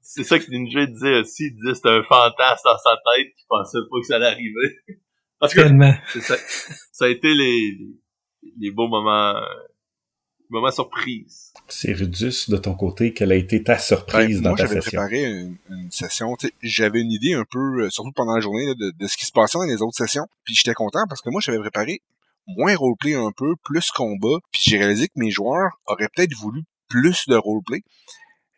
c'est, 0.03 0.25
ça 0.25 0.39
que 0.39 0.51
Ninja 0.51 0.87
disait 0.87 1.21
aussi. 1.21 1.45
Il 1.47 1.55
disait 1.55 1.69
que 1.71 1.75
c'était 1.75 1.89
un 1.91 2.03
fantasme 2.03 2.63
dans 2.65 2.79
sa 2.79 2.97
tête 3.15 3.29
qui 3.37 3.45
pensait 3.49 3.79
pas 3.91 4.01
que 4.01 4.07
ça 4.07 4.17
allait 4.17 4.27
arriver. 4.27 4.77
Parce 5.39 5.55
que 5.55 5.61
Tellement. 5.61 5.95
ça, 6.21 6.37
ça 6.93 7.05
a 7.05 7.09
été 7.09 7.29
les, 7.33 7.77
les, 8.43 8.53
les 8.59 8.71
beaux 8.73 8.89
moments, 8.89 9.37
euh, 9.37 9.41
moments 10.49 10.71
surprises. 10.73 11.53
C'est 11.69 11.93
Rudus, 11.93 12.51
de 12.51 12.57
ton 12.57 12.75
côté, 12.75 13.13
quelle 13.15 13.31
a 13.33 13.37
été 13.37 13.63
ta 13.63 13.79
surprise 13.79 14.39
Ben, 14.39 14.43
dans 14.43 14.51
moi, 14.51 14.59
ta 14.59 14.67
j'avais 14.67 14.81
session? 14.81 14.99
préparé 15.01 15.25
une, 15.25 15.57
une 15.71 15.91
session. 15.93 16.37
J'avais 16.63 17.01
une 17.01 17.13
idée 17.13 17.35
un 17.35 17.45
peu, 17.49 17.85
euh, 17.85 17.91
surtout 17.91 18.13
pendant 18.13 18.35
la 18.35 18.41
journée, 18.41 18.67
là, 18.67 18.75
de, 18.75 18.91
de 18.99 19.07
ce 19.07 19.17
qui 19.17 19.25
se 19.27 19.33
passait 19.33 19.59
dans 19.59 19.65
les 19.65 19.81
autres 19.81 19.97
sessions. 19.97 20.27
Puis 20.45 20.55
j'étais 20.57 20.75
content 20.75 21.05
parce 21.09 21.23
que 21.23 21.31
moi, 21.31 21.41
j'avais 21.41 21.61
préparé 21.61 22.03
moins 22.57 22.77
roleplay 22.77 23.15
un 23.15 23.33
peu, 23.37 23.55
plus 23.65 23.91
combat. 23.91 24.39
Puis 24.53 24.63
j'ai 24.65 24.79
réalisé 24.79 25.09
que 25.09 25.15
mes 25.17 25.31
joueurs 25.31 25.81
auraient 25.87 26.09
peut-être 26.15 26.35
voulu 26.35 26.63
plus 26.89 27.27
de 27.29 27.37
roleplay. 27.37 27.83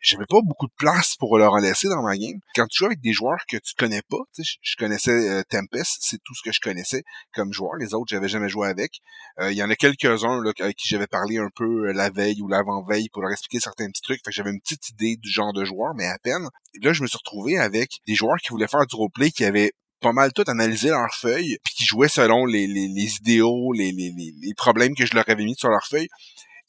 J'avais 0.05 0.25
pas 0.25 0.41
beaucoup 0.43 0.67
de 0.67 0.73
place 0.77 1.15
pour 1.15 1.37
leur 1.37 1.53
en 1.53 1.59
laisser 1.59 1.87
dans 1.87 2.03
ma 2.03 2.17
game. 2.17 2.37
Quand 2.55 2.67
tu 2.67 2.79
joues 2.79 2.87
avec 2.87 2.99
des 2.99 3.13
joueurs 3.13 3.39
que 3.47 3.55
tu 3.55 3.73
connais 3.77 4.01
pas, 4.09 4.17
je 4.37 4.75
connaissais 4.77 5.11
euh, 5.11 5.43
Tempest, 5.49 5.99
c'est 6.01 6.17
tout 6.25 6.35
ce 6.35 6.41
que 6.43 6.51
je 6.51 6.59
connaissais 6.59 7.03
comme 7.33 7.53
joueur. 7.53 7.75
Les 7.79 7.93
autres, 7.93 8.09
j'avais 8.09 8.27
jamais 8.27 8.49
joué 8.49 8.67
avec. 8.67 8.99
Euh, 9.39 9.53
Il 9.53 9.57
y 9.57 9.63
en 9.63 9.69
a 9.69 9.77
quelques-uns 9.77 10.43
avec 10.59 10.75
qui 10.75 10.89
j'avais 10.89 11.07
parlé 11.07 11.37
un 11.37 11.47
peu 11.55 11.87
euh, 11.87 11.93
la 11.93 12.09
veille 12.09 12.41
ou 12.41 12.49
l'avant-veille 12.49 13.07
pour 13.13 13.21
leur 13.21 13.31
expliquer 13.31 13.61
certains 13.61 13.87
petits 13.87 14.01
trucs. 14.01 14.19
Fait 14.25 14.31
que 14.31 14.35
j'avais 14.35 14.49
une 14.49 14.59
petite 14.59 14.89
idée 14.89 15.15
du 15.15 15.29
genre 15.29 15.53
de 15.53 15.63
joueur, 15.63 15.93
mais 15.95 16.07
à 16.07 16.17
peine. 16.21 16.49
Et 16.73 16.85
là, 16.85 16.91
je 16.91 17.01
me 17.01 17.07
suis 17.07 17.17
retrouvé 17.17 17.57
avec 17.57 18.01
des 18.05 18.15
joueurs 18.15 18.39
qui 18.43 18.49
voulaient 18.49 18.67
faire 18.67 18.85
du 18.85 18.95
roleplay, 18.97 19.31
qui 19.31 19.45
avaient 19.45 19.71
pas 20.03 20.11
mal 20.13 20.33
tout 20.33 20.43
analysé 20.47 20.89
leurs 20.89 21.15
feuilles, 21.15 21.57
puis 21.63 21.73
qui 21.73 21.85
jouaient 21.85 22.07
selon 22.07 22.45
les, 22.45 22.67
les, 22.67 22.87
les 22.87 23.15
idéaux, 23.15 23.73
les, 23.73 23.91
les, 23.91 24.13
les, 24.15 24.53
problèmes 24.53 24.93
que 24.95 25.05
je 25.05 25.15
leur 25.15 25.27
avais 25.27 25.43
mis 25.43 25.55
sur 25.55 25.69
leurs 25.69 25.87
feuilles. 25.87 26.09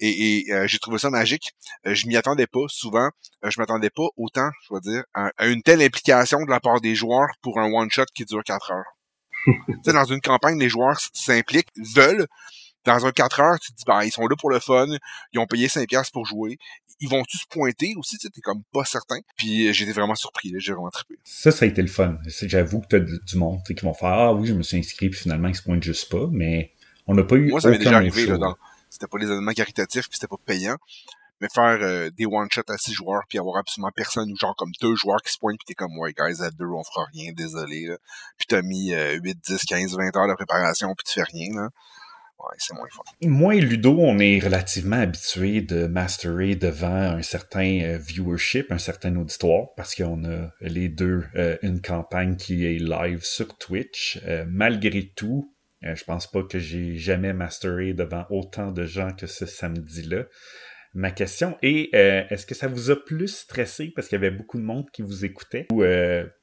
Et, 0.01 0.47
et, 0.49 0.53
euh, 0.53 0.67
j'ai 0.67 0.79
trouvé 0.79 0.99
ça 0.99 1.11
magique. 1.11 1.53
Euh, 1.87 1.95
je 1.95 2.07
m'y 2.07 2.17
attendais 2.17 2.47
pas. 2.47 2.65
Souvent, 2.69 3.11
euh, 3.45 3.51
je 3.51 3.61
m'attendais 3.61 3.91
pas 3.91 4.07
autant, 4.17 4.49
je 4.63 4.69
dois 4.71 4.81
dire, 4.81 5.03
à, 5.15 5.31
à 5.37 5.47
une 5.47 5.63
telle 5.63 5.83
implication 5.83 6.39
de 6.45 6.51
la 6.51 6.61
part 6.61 6.81
des 6.81 6.95
joueurs 6.95 7.29
pour 7.43 7.61
un 7.61 7.71
one-shot 7.71 8.07
qui 8.15 8.25
dure 8.25 8.43
4 8.45 8.73
heures. 8.73 8.97
tu 9.47 9.53
sais, 9.85 9.93
dans 9.93 10.05
une 10.05 10.21
campagne, 10.21 10.59
les 10.59 10.69
joueurs 10.69 10.99
s'impliquent, 11.13 11.71
veulent. 11.95 12.27
Dans 12.85 13.07
un 13.07 13.13
4 13.13 13.41
heures, 13.41 13.59
tu 13.61 13.73
te 13.73 13.77
dis, 13.77 13.85
ben, 13.87 14.03
ils 14.03 14.13
sont 14.13 14.27
là 14.27 14.37
pour 14.39 14.51
le 14.51 14.61
fun, 14.61 14.87
ils 15.33 15.39
ont 15.39 15.47
payé 15.47 15.69
5 15.69 15.89
piastres 15.89 16.13
pour 16.13 16.27
jouer. 16.27 16.59
Ils 17.01 17.09
vont-tu 17.09 17.39
se 17.39 17.47
pointer 17.49 17.95
aussi, 17.97 18.19
tu 18.19 18.27
sais, 18.27 18.31
t'es 18.31 18.41
comme 18.41 18.63
pas 18.73 18.85
certain. 18.85 19.19
Puis 19.37 19.69
euh, 19.69 19.73
j'étais 19.73 19.93
vraiment 19.93 20.15
surpris, 20.15 20.51
là, 20.51 20.59
j'ai 20.61 20.73
vraiment 20.73 20.91
trippé. 20.91 21.19
Ça, 21.25 21.51
ça 21.51 21.65
a 21.65 21.69
été 21.69 21.83
le 21.83 21.89
fun. 21.89 22.19
J'avoue 22.27 22.81
que 22.81 22.87
t'as 22.89 23.01
du 23.01 23.19
du 23.27 23.37
monde 23.37 23.61
qui 23.67 23.75
vont 23.85 23.95
faire 23.95 24.11
Ah 24.11 24.33
oui, 24.33 24.47
je 24.47 24.55
me 24.55 24.63
suis 24.63 24.79
inscrit, 24.79 25.09
puis 25.09 25.19
finalement, 25.19 25.49
ils 25.49 25.57
se 25.57 25.63
pointent 25.63 25.83
juste 25.83 26.11
pas, 26.11 26.29
mais 26.31 26.73
on 27.07 27.15
n'a 27.15 27.25
pas 27.25 27.37
eu 27.37 27.51
Moi, 27.51 27.61
ça 27.61 27.71
m'est 27.71 27.79
déjà 27.79 27.97
arrivé, 27.97 28.27
là, 28.27 28.39
dans... 28.39 28.57
C'était 28.91 29.07
pas 29.09 29.19
des 29.19 29.27
événements 29.27 29.53
caritatifs, 29.53 30.09
puis 30.09 30.17
c'était 30.17 30.29
pas 30.29 30.37
payant. 30.45 30.77
mais 31.41 31.49
faire 31.53 31.79
euh, 31.83 32.11
des 32.11 32.27
one-shots 32.27 32.63
à 32.69 32.79
six 32.79 32.93
joueurs, 32.93 33.23
puis 33.29 33.39
avoir 33.39 33.59
absolument 33.59 33.91
personne, 33.95 34.31
ou 34.31 34.37
genre 34.37 34.55
comme 34.57 34.71
deux 34.81 34.95
joueurs 34.95 35.21
qui 35.23 35.33
se 35.33 35.39
pointent, 35.39 35.59
puis 35.59 35.67
t'es 35.67 35.75
comme, 35.75 35.99
ouais, 35.99 36.13
guys, 36.13 36.43
à 36.43 36.51
deux, 36.51 36.67
on 36.67 36.85
fera 36.85 37.07
rien, 37.13 37.33
désolé, 37.33 37.87
là. 37.87 37.97
Puis 38.39 38.47
t'as 38.47 38.63
mis 38.63 38.93
8, 38.93 39.39
10, 39.45 39.65
15, 39.65 39.97
20 39.97 40.17
heures 40.17 40.29
de 40.29 40.35
préparation, 40.35 40.95
puis 40.95 41.05
tu 41.07 41.15
fais 41.15 41.25
rien, 41.25 41.49
là. 41.55 41.69
Ouais, 42.45 42.57
c'est 42.59 42.75
moins 42.75 42.89
fun. 42.91 43.03
Moi 43.23 43.55
et 43.57 43.61
Ludo, 43.61 43.97
on 43.99 44.19
est 44.19 44.39
relativement 44.39 44.97
habitués 44.97 45.63
de 45.63 45.87
masterer 45.87 46.57
devant 46.57 46.89
un 46.89 47.23
certain 47.23 47.81
euh, 47.83 47.99
viewership, 47.99 48.71
un 48.71 48.79
certain 48.79 49.17
auditoire, 49.17 49.69
parce 49.77 49.95
qu'on 49.95 50.25
a 50.25 50.51
les 50.61 50.89
deux 50.89 51.25
euh, 51.37 51.57
une 51.63 51.81
campagne 51.81 52.37
qui 52.37 52.67
est 52.67 52.79
live 52.79 53.23
sur 53.23 53.57
Twitch. 53.57 54.21
Euh, 54.27 54.45
malgré 54.49 55.13
tout, 55.15 55.55
je 55.83 56.03
pense 56.05 56.31
pas 56.31 56.43
que 56.43 56.59
j'ai 56.59 56.97
jamais 56.97 57.35
masteré 57.35 57.93
devant 57.93 58.25
autant 58.31 58.73
de 58.73 58.85
gens 58.85 59.13
que 59.13 59.27
ce 59.27 59.45
samedi-là. 59.45 60.25
Ma 60.95 61.11
question 61.11 61.59
est, 61.61 61.93
est-ce 61.93 62.47
que 62.47 62.55
ça 62.55 62.69
vous 62.69 62.91
a 62.91 62.97
plus 62.97 63.29
stressé 63.29 63.93
parce 63.95 64.09
qu'il 64.09 64.17
y 64.19 64.25
avait 64.25 64.35
beaucoup 64.35 64.57
de 64.57 64.63
monde 64.63 64.89
qui 64.93 65.03
vous 65.03 65.27
écoutait 65.27 65.67
ou 65.71 65.85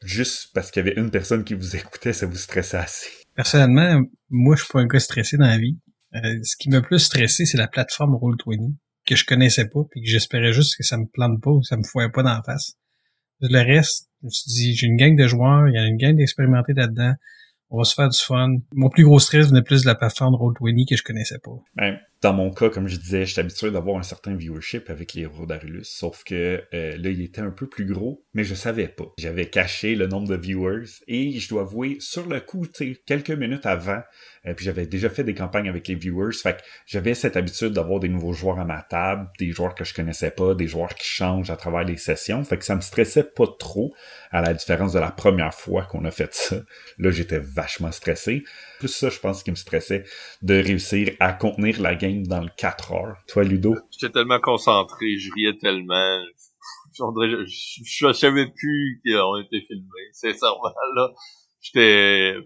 juste 0.03 0.53
parce 0.53 0.69
qu'il 0.69 0.85
y 0.85 0.87
avait 0.87 0.99
une 0.99 1.09
personne 1.09 1.43
qui 1.43 1.55
vous 1.55 1.75
écoutait, 1.75 2.13
ça 2.13 2.27
vous 2.27 2.37
stressait 2.37 2.77
assez? 2.77 3.09
Personnellement, 3.33 4.03
moi, 4.29 4.55
je 4.55 4.63
suis 4.63 4.71
pas 4.71 4.81
un 4.81 4.85
gars 4.85 4.99
stressé 4.99 5.37
dans 5.37 5.47
la 5.47 5.57
vie. 5.57 5.79
Euh, 6.15 6.39
ce 6.43 6.55
qui 6.57 6.69
m'a 6.69 6.81
plus 6.81 6.99
stressé, 6.99 7.45
c'est 7.45 7.57
la 7.57 7.67
plateforme 7.67 8.15
Roll20 8.15 8.75
que 9.05 9.15
je 9.15 9.25
connaissais 9.25 9.67
pas, 9.67 9.79
puis 9.89 10.01
que 10.01 10.07
j'espérais 10.07 10.53
juste 10.53 10.77
que 10.77 10.83
ça 10.83 10.97
me 10.97 11.05
plante 11.05 11.41
pas 11.41 11.51
que 11.57 11.65
ça 11.65 11.77
me 11.77 11.83
fouait 11.83 12.11
pas 12.11 12.23
dans 12.23 12.33
la 12.33 12.43
face. 12.43 12.73
Le 13.39 13.59
reste, 13.59 14.09
je 14.21 14.25
me 14.25 14.29
suis 14.29 14.51
dit, 14.51 14.75
j'ai 14.75 14.87
une 14.87 14.97
gang 14.97 15.15
de 15.15 15.25
joueurs, 15.25 15.67
il 15.67 15.73
y 15.73 15.77
a 15.77 15.85
une 15.85 15.97
gang 15.97 16.15
d'expérimentés 16.15 16.73
là-dedans, 16.73 17.13
on 17.71 17.79
va 17.79 17.83
se 17.83 17.95
faire 17.95 18.09
du 18.09 18.19
fun. 18.19 18.49
Mon 18.73 18.89
plus 18.89 19.03
gros 19.03 19.19
stress 19.19 19.47
venait 19.47 19.63
plus 19.63 19.81
de 19.81 19.87
la 19.87 19.95
plateforme 19.95 20.35
Roll20 20.35 20.87
que 20.87 20.95
je 20.95 21.03
connaissais 21.03 21.39
pas. 21.39 21.57
Dans 22.21 22.33
mon 22.33 22.51
cas, 22.51 22.69
comme 22.69 22.87
je 22.87 22.97
disais, 22.97 23.25
je 23.25 23.31
suis 23.31 23.39
habitué 23.39 23.71
d'avoir 23.71 23.97
un 23.97 24.03
certain 24.03 24.35
viewership 24.35 24.91
avec 24.91 25.15
les 25.15 25.23
héros 25.23 25.47
d'Arulus, 25.47 25.85
sauf 25.85 26.23
que 26.23 26.63
euh, 26.73 26.95
là, 26.97 27.09
il 27.09 27.21
était 27.21 27.41
un 27.41 27.49
peu 27.49 27.67
plus 27.67 27.85
gros, 27.85 28.23
mais 28.35 28.43
je 28.43 28.53
savais 28.53 28.87
pas. 28.87 29.11
J'avais 29.17 29.49
caché 29.49 29.95
le 29.95 30.05
nombre 30.05 30.27
de 30.27 30.35
viewers 30.35 30.85
et 31.07 31.39
je 31.39 31.49
dois 31.49 31.63
avouer, 31.63 31.97
sur 31.99 32.27
le 32.27 32.39
coup, 32.39 32.67
quelques 33.07 33.31
minutes 33.31 33.65
avant, 33.65 34.01
euh, 34.45 34.53
puis 34.53 34.65
j'avais 34.65 34.85
déjà 34.85 35.09
fait 35.09 35.23
des 35.23 35.33
campagnes 35.33 35.67
avec 35.67 35.87
les 35.87 35.95
viewers, 35.95 36.33
fait 36.33 36.57
que 36.57 36.61
j'avais 36.85 37.15
cette 37.15 37.37
habitude 37.37 37.73
d'avoir 37.73 37.99
des 37.99 38.09
nouveaux 38.09 38.33
joueurs 38.33 38.59
à 38.59 38.65
ma 38.65 38.83
table, 38.83 39.27
des 39.39 39.51
joueurs 39.51 39.73
que 39.73 39.83
je 39.83 39.95
connaissais 39.95 40.31
pas, 40.31 40.53
des 40.53 40.67
joueurs 40.67 40.93
qui 40.93 41.07
changent 41.07 41.49
à 41.49 41.55
travers 41.55 41.83
les 41.83 41.97
sessions, 41.97 42.43
fait 42.43 42.57
que 42.57 42.65
ça 42.65 42.75
me 42.75 42.81
stressait 42.81 43.23
pas 43.23 43.47
trop, 43.57 43.95
à 44.29 44.41
la 44.41 44.53
différence 44.53 44.93
de 44.93 44.99
la 44.99 45.11
première 45.11 45.55
fois 45.55 45.85
qu'on 45.85 46.05
a 46.05 46.11
fait 46.11 46.33
ça. 46.33 46.57
Là, 46.99 47.09
j'étais 47.09 47.39
vachement 47.39 47.91
stressé. 47.91 48.43
Plus 48.81 48.87
ça, 48.87 49.09
je 49.09 49.19
pense, 49.19 49.43
qui 49.43 49.51
me 49.51 49.55
stressait, 49.55 50.05
de 50.41 50.55
réussir 50.55 51.15
à 51.19 51.33
contenir 51.33 51.79
la 51.79 51.93
game 51.93 52.25
dans 52.25 52.41
le 52.41 52.49
4 52.57 52.93
heures. 52.93 53.15
Toi, 53.27 53.43
Ludo? 53.43 53.75
J'étais 53.91 54.11
tellement 54.11 54.39
concentré, 54.39 55.19
je 55.19 55.31
riais 55.35 55.55
tellement. 55.59 56.19
Je, 56.91 57.45
je, 57.45 57.83
je, 57.85 58.11
savais 58.11 58.47
plus 58.47 59.01
qu'on 59.05 59.37
était 59.37 59.63
filmé. 59.67 60.01
Sincèrement, 60.13 60.73
là, 60.95 61.11
j'étais... 61.61 62.37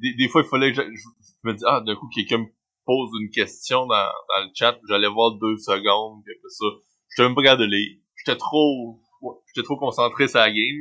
Des, 0.00 0.28
fois, 0.28 0.42
il 0.44 0.48
fallait 0.48 0.72
que 0.72 0.80
je, 0.80 0.88
je 0.94 1.50
me 1.50 1.54
dis, 1.54 1.64
ah, 1.66 1.82
d'un 1.84 1.96
coup, 1.96 2.08
quelqu'un 2.14 2.38
me 2.38 2.46
pose 2.86 3.10
une 3.20 3.30
question 3.30 3.86
dans, 3.86 4.06
le 4.44 4.50
chat, 4.54 4.78
j'allais 4.88 5.08
voir 5.08 5.32
deux 5.32 5.56
secondes, 5.56 6.22
puis 6.24 6.34
après 6.38 6.50
ça, 6.50 6.66
j'étais 7.10 7.28
même 7.28 7.34
pas 7.34 7.56
de 7.56 7.64
lire. 7.64 7.98
J'étais 8.14 8.38
trop, 8.38 9.00
j'étais 9.48 9.64
trop 9.64 9.76
concentré 9.76 10.28
sur 10.28 10.38
la 10.38 10.52
game. 10.52 10.78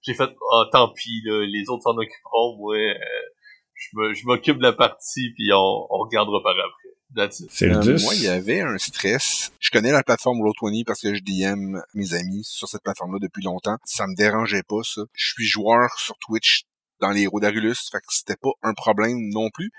J'ai 0.00 0.14
fait, 0.14 0.30
ah, 0.52 0.64
tant 0.72 0.88
pis, 0.88 1.20
là, 1.26 1.44
les 1.44 1.68
autres 1.68 1.82
s'en 1.82 1.98
occuperont, 1.98 2.56
moi, 2.56 2.76
euh, 2.78 2.94
je 3.92 4.26
m'occupe 4.26 4.58
de 4.58 4.62
la 4.62 4.72
partie, 4.72 5.32
puis 5.34 5.52
on, 5.52 5.86
on 5.90 5.98
regardera 5.98 6.42
par 6.42 6.52
après. 6.52 6.92
C'est 7.50 7.70
euh, 7.70 7.98
moi, 8.00 8.14
il 8.14 8.22
y 8.22 8.28
avait 8.28 8.60
un 8.60 8.78
stress. 8.78 9.52
Je 9.60 9.70
connais 9.70 9.92
la 9.92 10.02
plateforme 10.02 10.38
Roll20 10.38 10.84
parce 10.84 11.00
que 11.00 11.14
je 11.14 11.20
DM 11.20 11.78
mes 11.94 12.14
amis 12.14 12.42
sur 12.44 12.68
cette 12.68 12.82
plateforme-là 12.82 13.18
depuis 13.20 13.42
longtemps. 13.44 13.76
Ça 13.84 14.06
me 14.06 14.16
dérangeait 14.16 14.62
pas, 14.62 14.82
ça. 14.82 15.02
Je 15.12 15.32
suis 15.32 15.46
joueur 15.46 15.90
sur 15.98 16.16
Twitch 16.18 16.64
dans 17.00 17.10
les 17.10 17.22
héros 17.22 17.40
d'Arulus, 17.40 17.76
fait 17.90 17.98
que 17.98 18.04
c'était 18.08 18.36
pas 18.40 18.52
un 18.62 18.74
problème 18.74 19.18
non 19.30 19.50
plus. 19.50 19.70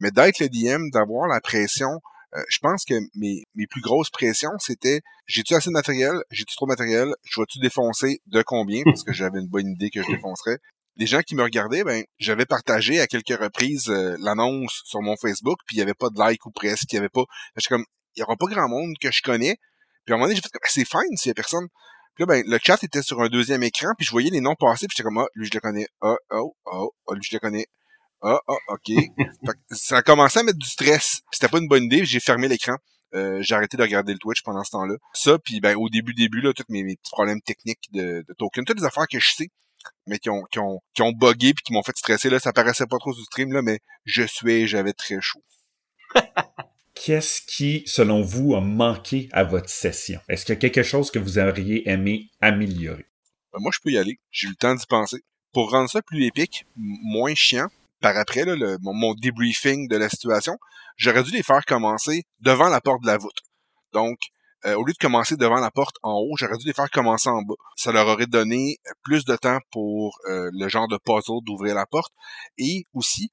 Mais 0.00 0.10
d'être 0.10 0.40
le 0.40 0.48
DM, 0.48 0.90
d'avoir 0.90 1.28
la 1.28 1.40
pression, 1.40 2.00
euh, 2.34 2.42
je 2.48 2.58
pense 2.58 2.84
que 2.84 2.94
mes, 3.14 3.44
mes 3.54 3.66
plus 3.66 3.80
grosses 3.80 4.10
pressions, 4.10 4.58
c'était 4.58 5.00
j'ai-tu 5.26 5.54
assez 5.54 5.70
de 5.70 5.74
matériel, 5.74 6.16
j'ai-tu 6.30 6.54
trop 6.56 6.66
de 6.66 6.70
matériel, 6.72 7.14
je 7.22 7.40
vais-tu 7.40 7.60
défoncer? 7.60 8.20
De 8.26 8.42
combien, 8.42 8.82
parce 8.84 9.04
que 9.04 9.12
j'avais 9.12 9.38
une 9.38 9.48
bonne 9.48 9.68
idée 9.68 9.90
que 9.90 10.02
je 10.02 10.08
défoncerais. 10.08 10.58
Les 10.96 11.06
gens 11.06 11.20
qui 11.22 11.34
me 11.34 11.42
regardaient, 11.42 11.84
ben, 11.84 12.04
j'avais 12.18 12.46
partagé 12.46 13.00
à 13.00 13.06
quelques 13.06 13.38
reprises 13.40 13.88
euh, 13.88 14.16
l'annonce 14.20 14.82
sur 14.84 15.00
mon 15.02 15.16
Facebook, 15.16 15.58
puis 15.66 15.76
il 15.76 15.78
y 15.80 15.82
avait 15.82 15.94
pas 15.94 16.08
de 16.08 16.18
like 16.18 16.46
ou 16.46 16.50
presque, 16.50 16.92
il 16.92 16.96
y 16.96 16.98
avait 16.98 17.08
pas. 17.08 17.24
J'étais 17.56 17.74
comme, 17.74 17.84
il 18.16 18.20
y 18.20 18.22
aura 18.22 18.36
pas 18.36 18.46
grand 18.46 18.68
monde 18.68 18.94
que 19.00 19.10
je 19.10 19.22
connais. 19.22 19.56
Puis 20.04 20.12
à 20.12 20.14
un 20.14 20.18
moment 20.18 20.26
donné, 20.26 20.36
j'ai 20.36 20.42
fait 20.42 20.50
comme, 20.50 20.60
c'est 20.66 20.88
fine 20.88 21.16
s'il 21.16 21.30
y 21.30 21.32
a 21.32 21.34
personne. 21.34 21.66
Puis 22.14 22.22
là, 22.22 22.26
ben, 22.26 22.44
le 22.46 22.58
chat 22.62 22.82
était 22.84 23.02
sur 23.02 23.20
un 23.22 23.28
deuxième 23.28 23.62
écran, 23.64 23.92
puis 23.98 24.06
je 24.06 24.12
voyais 24.12 24.30
les 24.30 24.40
noms 24.40 24.54
passer, 24.54 24.86
puis 24.86 24.94
j'étais 24.96 25.04
comme, 25.04 25.18
ah, 25.18 25.26
lui, 25.34 25.46
je 25.46 25.50
le 25.52 25.60
connais. 25.60 25.88
Ah, 26.00 26.14
oh, 26.30 26.54
oh, 26.66 26.92
oh, 27.06 27.14
lui, 27.14 27.22
je 27.24 27.34
le 27.34 27.40
connais. 27.40 27.66
Ah, 28.22 28.38
ah, 28.46 28.54
ok. 28.68 28.96
ça 29.72 29.98
a 29.98 30.02
commencé 30.02 30.38
à 30.38 30.42
mettre 30.44 30.58
du 30.58 30.68
stress. 30.68 31.22
C'était 31.32 31.48
pas 31.48 31.58
une 31.58 31.68
bonne 31.68 31.84
idée, 31.84 32.04
j'ai 32.04 32.20
fermé 32.20 32.46
l'écran. 32.46 32.76
Euh, 33.14 33.38
j'ai 33.42 33.54
arrêté 33.54 33.76
de 33.76 33.82
regarder 33.82 34.12
le 34.12 34.18
Twitch 34.18 34.42
pendant 34.42 34.64
ce 34.64 34.70
temps-là. 34.70 34.94
Ça, 35.12 35.38
puis 35.38 35.60
ben, 35.60 35.76
au 35.76 35.88
début, 35.88 36.14
début, 36.14 36.40
là, 36.40 36.52
tous 36.52 36.64
mes, 36.68 36.82
petits 36.84 37.10
problèmes 37.10 37.40
techniques 37.42 37.92
de, 37.92 38.24
de 38.26 38.34
token, 38.38 38.64
toutes 38.64 38.78
les 38.78 38.86
affaires 38.86 39.06
que 39.10 39.20
je 39.20 39.32
sais, 39.32 39.48
mais 40.06 40.18
qui 40.18 40.30
ont, 40.30 40.42
qui 40.50 40.58
ont, 40.58 40.80
qui 40.94 41.02
ont 41.02 41.12
bugué 41.12 41.54
puis 41.54 41.62
qui 41.64 41.72
m'ont 41.72 41.82
fait 41.82 41.96
stresser, 41.96 42.30
là, 42.30 42.38
ça 42.38 42.52
paraissait 42.52 42.86
pas 42.86 42.98
trop 42.98 43.12
sur 43.12 43.24
stream, 43.24 43.52
là, 43.52 43.62
mais 43.62 43.80
je 44.04 44.22
suis, 44.22 44.66
j'avais 44.66 44.92
très 44.92 45.20
chaud. 45.20 45.42
qu'est-ce 46.94 47.42
qui, 47.42 47.82
selon 47.86 48.22
vous, 48.22 48.54
a 48.54 48.60
manqué 48.60 49.28
à 49.32 49.44
votre 49.44 49.68
session? 49.68 50.20
Est-ce 50.28 50.44
qu'il 50.44 50.54
y 50.54 50.56
a 50.56 50.60
quelque 50.60 50.82
chose 50.82 51.10
que 51.10 51.18
vous 51.18 51.38
auriez 51.38 51.88
aimé 51.88 52.30
améliorer? 52.40 53.06
Ben, 53.52 53.58
moi, 53.60 53.70
je 53.74 53.80
peux 53.82 53.90
y 53.90 53.98
aller. 53.98 54.18
J'ai 54.30 54.46
eu 54.46 54.50
le 54.50 54.56
temps 54.56 54.74
d'y 54.74 54.86
penser. 54.86 55.22
Pour 55.52 55.70
rendre 55.70 55.90
ça 55.90 56.02
plus 56.02 56.24
épique, 56.24 56.64
moins 56.76 57.34
chiant, 57.34 57.68
par 58.00 58.16
après, 58.16 58.44
là, 58.44 58.56
le, 58.56 58.78
mon, 58.80 59.14
débriefing 59.14 59.88
de 59.88 59.96
la 59.96 60.08
situation, 60.08 60.58
j'aurais 60.96 61.22
dû 61.22 61.30
les 61.30 61.42
faire 61.42 61.64
commencer 61.64 62.24
devant 62.40 62.68
la 62.68 62.80
porte 62.80 63.02
de 63.02 63.06
la 63.06 63.18
voûte. 63.18 63.42
Donc, 63.92 64.18
euh, 64.66 64.74
au 64.76 64.84
lieu 64.84 64.92
de 64.92 64.98
commencer 64.98 65.36
devant 65.36 65.60
la 65.60 65.70
porte 65.70 65.96
en 66.02 66.14
haut, 66.14 66.36
j'aurais 66.36 66.56
dû 66.56 66.66
les 66.66 66.72
faire 66.72 66.90
commencer 66.90 67.28
en 67.28 67.42
bas. 67.42 67.54
Ça 67.76 67.92
leur 67.92 68.06
aurait 68.06 68.26
donné 68.26 68.78
plus 69.02 69.24
de 69.24 69.36
temps 69.36 69.58
pour 69.70 70.18
euh, 70.28 70.50
le 70.52 70.68
genre 70.68 70.88
de 70.88 70.96
puzzle 70.96 71.44
d'ouvrir 71.44 71.74
la 71.74 71.86
porte. 71.86 72.12
Et 72.56 72.86
aussi, 72.94 73.30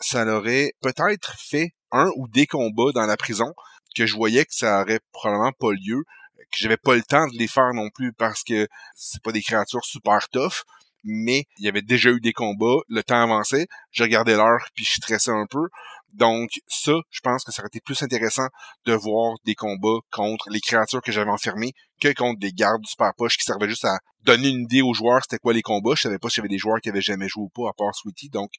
ça 0.00 0.24
leur 0.24 0.40
aurait 0.40 0.72
peut-être 0.80 1.36
fait 1.38 1.70
un 1.92 2.10
ou 2.16 2.26
des 2.28 2.46
combats 2.46 2.92
dans 2.92 3.06
la 3.06 3.16
prison 3.16 3.52
que 3.94 4.06
je 4.06 4.14
voyais 4.16 4.44
que 4.44 4.54
ça 4.54 4.82
aurait 4.82 5.00
probablement 5.12 5.52
pas 5.52 5.72
lieu, 5.72 6.04
que 6.50 6.58
j'avais 6.58 6.76
pas 6.76 6.94
le 6.94 7.02
temps 7.02 7.26
de 7.28 7.38
les 7.38 7.48
faire 7.48 7.72
non 7.74 7.90
plus 7.90 8.12
parce 8.12 8.42
que 8.42 8.66
c'est 8.96 9.22
pas 9.22 9.32
des 9.32 9.42
créatures 9.42 9.84
super 9.84 10.28
tough, 10.30 10.64
mais 11.04 11.44
il 11.58 11.64
y 11.64 11.68
avait 11.68 11.82
déjà 11.82 12.10
eu 12.10 12.20
des 12.20 12.32
combats, 12.32 12.80
le 12.88 13.02
temps 13.02 13.22
avançait, 13.22 13.66
je 13.90 14.02
regardais 14.02 14.36
l'heure 14.36 14.66
puis 14.74 14.84
je 14.84 14.94
stressais 14.94 15.30
un 15.30 15.46
peu. 15.48 15.68
Donc 16.12 16.50
ça, 16.68 16.92
je 17.10 17.20
pense 17.20 17.44
que 17.44 17.52
ça 17.52 17.62
aurait 17.62 17.68
été 17.68 17.80
plus 17.80 18.00
intéressant 18.02 18.46
de 18.84 18.92
voir 18.92 19.36
des 19.44 19.54
combats 19.54 20.00
contre 20.10 20.50
les 20.50 20.60
créatures 20.60 21.00
que 21.00 21.10
j'avais 21.10 21.30
enfermées 21.30 21.72
que 22.02 22.12
contre 22.12 22.38
des 22.38 22.52
gardes 22.52 22.82
du 22.82 22.90
super 22.90 23.12
poche 23.16 23.38
qui 23.38 23.44
servaient 23.44 23.68
juste 23.68 23.84
à 23.84 23.98
donner 24.24 24.48
une 24.48 24.62
idée 24.62 24.82
aux 24.82 24.92
joueurs 24.92 25.20
c'était 25.22 25.38
quoi 25.38 25.52
les 25.52 25.62
combats. 25.62 25.94
Je 25.96 26.02
savais 26.02 26.18
pas 26.18 26.28
s'il 26.28 26.38
y 26.38 26.42
avait 26.42 26.48
des 26.48 26.58
joueurs 26.58 26.80
qui 26.80 26.90
avaient 26.90 27.00
jamais 27.00 27.28
joué 27.28 27.44
ou 27.44 27.48
pas 27.48 27.70
à 27.70 27.72
part 27.72 27.94
Sweetie. 27.94 28.28
Donc 28.28 28.50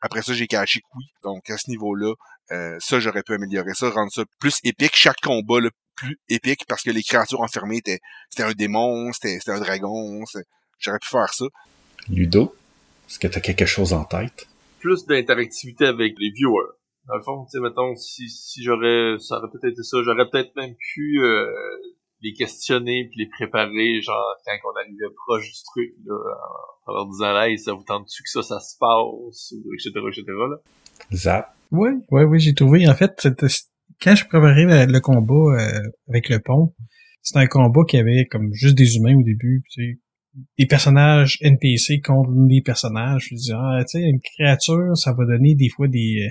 après 0.00 0.22
ça, 0.22 0.34
j'ai 0.34 0.46
caché 0.46 0.80
que 0.80 0.86
oui. 0.96 1.04
Donc 1.22 1.50
à 1.50 1.58
ce 1.58 1.68
niveau-là, 1.70 2.14
euh, 2.52 2.76
ça 2.78 3.00
j'aurais 3.00 3.22
pu 3.22 3.34
améliorer 3.34 3.74
ça, 3.74 3.90
rendre 3.90 4.12
ça 4.12 4.22
plus 4.38 4.58
épique. 4.62 4.94
Chaque 4.94 5.20
combat 5.20 5.60
le 5.60 5.70
plus 5.96 6.16
épique 6.28 6.64
parce 6.68 6.82
que 6.82 6.90
les 6.90 7.02
créatures 7.02 7.40
enfermées 7.40 7.78
étaient 7.78 8.00
c'était 8.28 8.44
un 8.44 8.52
démon, 8.52 9.12
c'était 9.12 9.38
un 9.48 9.58
dragon. 9.58 10.22
J'aurais 10.78 10.98
pu 10.98 11.08
faire 11.08 11.34
ça. 11.34 11.46
Ludo, 12.08 12.54
est-ce 13.08 13.18
que 13.18 13.26
tu 13.26 13.38
as 13.38 13.40
quelque 13.40 13.66
chose 13.66 13.92
en 13.92 14.04
tête? 14.04 14.46
Plus 14.78 15.04
d'interactivité 15.06 15.86
avec 15.86 16.14
les 16.18 16.30
viewers 16.30 16.79
dans 17.06 17.16
le 17.16 17.22
fond, 17.22 17.44
tu 17.44 17.50
sais, 17.52 17.60
mettons, 17.60 17.94
si, 17.96 18.28
si 18.28 18.62
j'aurais, 18.62 19.16
ça 19.18 19.38
aurait 19.38 19.48
peut-être 19.50 19.72
été 19.72 19.82
ça, 19.82 19.98
j'aurais 20.04 20.28
peut-être 20.30 20.54
même 20.56 20.74
pu 20.74 21.20
euh, 21.22 21.46
les 22.22 22.32
questionner 22.32 23.08
puis 23.10 23.24
les 23.24 23.28
préparer, 23.28 24.00
genre, 24.02 24.36
quand 24.44 24.70
on 24.70 24.76
arrivait 24.76 25.14
proche 25.26 25.46
du 25.46 25.62
truc, 25.64 25.94
là, 26.04 26.14
en 26.86 26.92
leur 26.92 27.08
disant, 27.08 27.32
là, 27.32 27.48
ça 27.56 27.72
vous 27.72 27.84
tente-tu 27.84 28.22
que 28.22 28.28
ça, 28.28 28.42
ça 28.42 28.60
se 28.60 28.76
passe, 28.78 29.52
ou 29.52 29.72
etc., 29.74 29.90
etc., 30.08 30.24
là? 30.28 30.56
Zap. 31.12 31.54
Oui, 31.72 31.90
oui, 32.10 32.24
oui, 32.24 32.40
j'ai 32.40 32.54
trouvé, 32.54 32.88
en 32.88 32.94
fait, 32.94 33.28
quand 34.02 34.14
je 34.14 34.26
préparais 34.26 34.86
le 34.86 35.00
combat 35.00 35.60
euh, 35.60 35.80
avec 36.08 36.28
le 36.28 36.40
pont, 36.40 36.74
c'était 37.22 37.40
un 37.40 37.46
combat 37.46 37.82
qui 37.88 37.96
avait 37.96 38.26
comme 38.26 38.52
juste 38.52 38.76
des 38.76 38.96
humains 38.96 39.16
au 39.16 39.22
début, 39.22 39.62
tu 39.70 39.82
sais, 39.82 40.00
des 40.58 40.66
personnages 40.66 41.38
NPC 41.40 42.00
contre 42.00 42.30
des 42.46 42.62
personnages. 42.64 43.28
Je 43.30 43.34
disais, 43.34 43.54
ah, 43.56 43.82
tu 43.82 43.98
sais, 43.98 44.00
une 44.00 44.20
créature, 44.20 44.96
ça 44.96 45.12
va 45.12 45.24
donner 45.26 45.54
des 45.54 45.68
fois 45.68 45.88
des, 45.88 46.30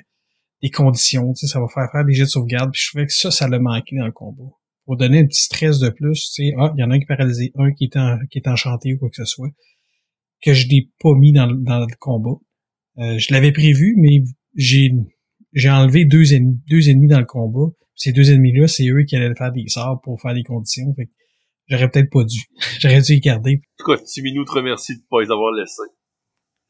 des 0.61 0.69
conditions, 0.69 1.33
tu 1.33 1.45
sais, 1.45 1.53
ça 1.53 1.59
va 1.59 1.67
faire 1.67 1.89
faire 1.91 2.05
des 2.05 2.13
jets 2.13 2.23
de 2.23 2.29
sauvegarde, 2.29 2.71
puis 2.71 2.81
je 2.83 2.89
trouvais 2.89 3.05
que 3.05 3.13
ça, 3.13 3.31
ça 3.31 3.47
l'a 3.47 3.59
manqué 3.59 3.97
dans 3.97 4.05
le 4.05 4.11
combat. 4.11 4.51
Pour 4.85 4.97
donner 4.97 5.19
un 5.19 5.25
petit 5.25 5.43
stress 5.43 5.79
de 5.79 5.89
plus, 5.89 6.31
tu 6.33 6.43
sais, 6.43 6.53
ah, 6.57 6.73
il 6.75 6.81
y 6.81 6.83
en 6.83 6.91
a 6.91 6.95
un 6.95 6.97
qui 6.97 7.03
est 7.03 7.07
paralysé, 7.07 7.51
un 7.55 7.71
qui 7.71 7.85
est, 7.85 7.95
en, 7.95 8.17
qui 8.29 8.39
est 8.39 8.47
enchanté 8.47 8.93
ou 8.93 8.97
quoi 8.97 9.09
que 9.09 9.15
ce 9.15 9.25
soit, 9.25 9.49
que 10.41 10.53
je 10.53 10.67
n'ai 10.67 10.89
pas 10.99 11.13
mis 11.15 11.31
dans, 11.31 11.47
dans 11.47 11.79
le 11.79 11.95
combat. 11.99 12.37
Euh, 12.97 13.17
je 13.17 13.33
l'avais 13.33 13.51
prévu, 13.51 13.95
mais 13.97 14.23
j'ai 14.55 14.91
j'ai 15.53 15.69
enlevé 15.69 16.05
deux 16.05 16.33
ennemis, 16.33 16.61
deux 16.69 16.89
ennemis 16.89 17.07
dans 17.07 17.19
le 17.19 17.25
combat. 17.25 17.73
Ces 17.95 18.11
deux 18.11 18.31
ennemis-là, 18.31 18.67
c'est 18.67 18.87
eux 18.87 19.03
qui 19.03 19.15
allaient 19.15 19.33
faire 19.35 19.51
des 19.51 19.67
sorts 19.67 19.99
pour 20.01 20.21
faire 20.21 20.33
des 20.33 20.43
conditions. 20.43 20.93
Fait 20.95 21.05
que 21.05 21.11
j'aurais 21.67 21.89
peut-être 21.89 22.11
pas 22.11 22.23
dû. 22.23 22.39
J'aurais 22.79 23.01
dû 23.01 23.13
les 23.13 23.19
garder. 23.19 23.61
En 23.79 23.83
tout 23.83 23.91
cas, 23.91 24.03
Timinou 24.03 24.45
te 24.45 24.51
remercie 24.51 24.95
de 24.95 25.01
pas 25.09 25.21
les 25.21 25.31
avoir 25.31 25.51
laissés. 25.51 25.81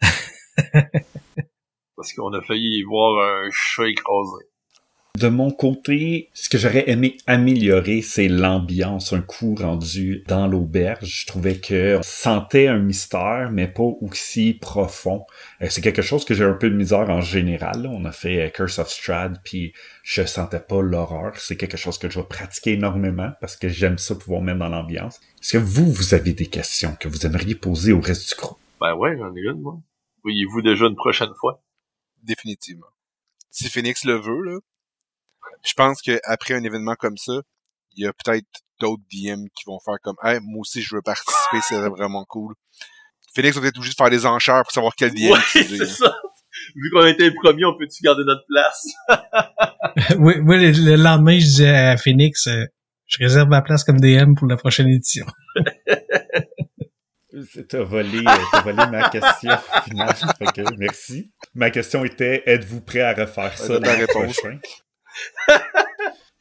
Parce 1.99 2.13
qu'on 2.13 2.31
a 2.31 2.41
failli 2.41 2.77
y 2.77 2.83
voir 2.83 3.19
un 3.19 3.49
chat 3.51 3.89
écrasé. 3.89 4.45
De 5.17 5.27
mon 5.27 5.51
côté, 5.51 6.29
ce 6.33 6.47
que 6.47 6.57
j'aurais 6.57 6.89
aimé 6.89 7.17
améliorer, 7.27 8.01
c'est 8.01 8.29
l'ambiance, 8.29 9.11
un 9.11 9.19
coup 9.19 9.53
rendu 9.53 10.23
dans 10.29 10.47
l'auberge. 10.47 11.23
Je 11.23 11.27
trouvais 11.27 11.57
que 11.57 11.97
on 11.97 12.01
sentait 12.01 12.67
un 12.67 12.79
mystère, 12.79 13.49
mais 13.51 13.67
pas 13.67 13.83
aussi 13.99 14.53
profond. 14.53 15.25
Euh, 15.61 15.67
c'est 15.69 15.81
quelque 15.81 16.01
chose 16.01 16.23
que 16.23 16.33
j'ai 16.33 16.45
un 16.45 16.53
peu 16.53 16.69
de 16.69 16.75
misère 16.77 17.09
en 17.09 17.19
général. 17.19 17.85
On 17.91 18.05
a 18.05 18.13
fait 18.13 18.45
euh, 18.45 18.49
Curse 18.49 18.79
of 18.79 18.87
Strad, 18.87 19.41
puis 19.43 19.73
je 20.01 20.23
sentais 20.23 20.61
pas 20.61 20.81
l'horreur. 20.81 21.33
C'est 21.35 21.57
quelque 21.57 21.75
chose 21.75 21.97
que 21.97 22.09
je 22.09 22.17
vais 22.17 22.25
pratiquer 22.25 22.71
énormément 22.71 23.31
parce 23.41 23.57
que 23.57 23.67
j'aime 23.67 23.97
ça 23.97 24.15
pouvoir 24.15 24.41
mettre 24.41 24.59
dans 24.59 24.69
l'ambiance. 24.69 25.19
Est-ce 25.41 25.57
que 25.57 25.57
vous, 25.57 25.91
vous 25.91 26.13
avez 26.13 26.31
des 26.31 26.47
questions 26.47 26.95
que 26.97 27.09
vous 27.09 27.25
aimeriez 27.25 27.55
poser 27.55 27.91
au 27.91 27.99
reste 27.99 28.29
du 28.29 28.35
groupe? 28.39 28.57
Ben 28.79 28.95
ouais, 28.95 29.17
j'en 29.17 29.35
ai 29.35 29.41
une, 29.41 29.59
moi. 29.59 29.77
Voyez-vous 30.23 30.61
déjà 30.61 30.85
une 30.85 30.95
prochaine 30.95 31.33
fois? 31.37 31.61
Définitivement. 32.23 32.87
Si 33.49 33.69
Phoenix 33.69 34.03
le 34.03 34.19
veut, 34.19 34.41
là, 34.43 34.59
je 35.65 35.73
pense 35.73 36.01
qu'après 36.01 36.53
un 36.53 36.63
événement 36.63 36.95
comme 36.95 37.17
ça, 37.17 37.41
il 37.95 38.03
y 38.03 38.07
a 38.07 38.13
peut-être 38.13 38.45
d'autres 38.79 39.03
DM 39.11 39.45
qui 39.55 39.65
vont 39.65 39.79
faire 39.83 39.95
comme 40.01 40.15
hey, 40.23 40.39
moi 40.41 40.61
aussi 40.61 40.81
je 40.81 40.95
veux 40.95 41.01
participer, 41.01 41.59
c'est 41.67 41.79
vraiment 41.79 42.23
cool. 42.25 42.53
Phoenix 43.33 43.57
va 43.57 43.67
être 43.67 43.77
obligé 43.77 43.91
de 43.91 43.95
faire 43.95 44.09
des 44.09 44.25
enchères 44.25 44.63
pour 44.63 44.71
savoir 44.71 44.93
quel 44.95 45.13
DM 45.13 45.31
Ouais, 45.31 45.39
c'est 45.51 45.85
ça. 45.85 46.15
Vu 46.75 46.89
qu'on 46.91 47.01
a 47.01 47.09
été 47.09 47.29
les 47.29 47.35
premiers, 47.35 47.65
on 47.65 47.77
peut-tu 47.77 48.03
garder 48.03 48.23
notre 48.25 48.43
place? 48.47 48.85
oui, 50.19 50.33
oui, 50.43 50.57
le, 50.57 50.91
le 50.91 50.95
lendemain, 50.95 51.37
je 51.39 51.45
disais 51.45 51.69
à 51.69 51.97
Phoenix, 51.97 52.47
euh, 52.47 52.65
je 53.07 53.23
réserve 53.23 53.49
ma 53.49 53.61
place 53.61 53.83
comme 53.83 53.99
DM 53.99 54.35
pour 54.35 54.47
la 54.47 54.57
prochaine 54.57 54.87
édition. 54.87 55.25
T'as 57.67 57.83
volé, 57.83 58.19
euh, 58.19 58.37
t'as 58.51 58.61
volé 58.61 58.83
ma 58.91 59.09
question 59.09 59.51
finale. 59.83 60.15
Que, 60.55 60.75
merci. 60.77 61.31
Ma 61.55 61.69
question 61.69 62.05
était 62.05 62.43
êtes-vous 62.45 62.81
prêt 62.81 63.01
à 63.01 63.13
refaire 63.13 63.57
ça 63.57 63.73
réponse. 63.79 64.07
prochain? 64.07 64.59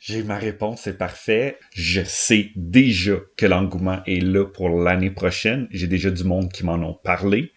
J'ai 0.01 0.23
ma 0.23 0.39
réponse, 0.39 0.83
c'est 0.85 0.97
parfait. 0.97 1.59
Je 1.75 2.03
sais 2.03 2.51
déjà 2.57 3.17
que 3.37 3.47
l'engouement 3.47 4.03
est 4.07 4.23
là 4.23 4.47
pour 4.47 4.71
l'année 4.71 5.11
prochaine. 5.11 5.69
J'ai 5.71 5.87
déjà 5.87 6.11
du 6.11 6.25
monde 6.25 6.51
qui 6.51 6.65
m'en 6.65 6.77
ont 6.77 6.95
parlé, 6.95 7.53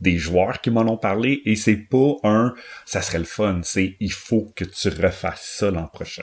des 0.00 0.16
joueurs 0.16 0.60
qui 0.60 0.70
m'en 0.70 0.82
ont 0.82 0.96
parlé, 0.96 1.42
et 1.44 1.56
c'est 1.56 1.76
pas 1.76 2.16
un 2.24 2.54
ça 2.86 3.02
serait 3.02 3.18
le 3.18 3.24
fun, 3.24 3.60
c'est 3.64 3.96
il 4.00 4.12
faut 4.12 4.50
que 4.56 4.64
tu 4.64 4.88
refasses 4.88 5.56
ça 5.58 5.70
l'an 5.70 5.88
prochain. 5.88 6.22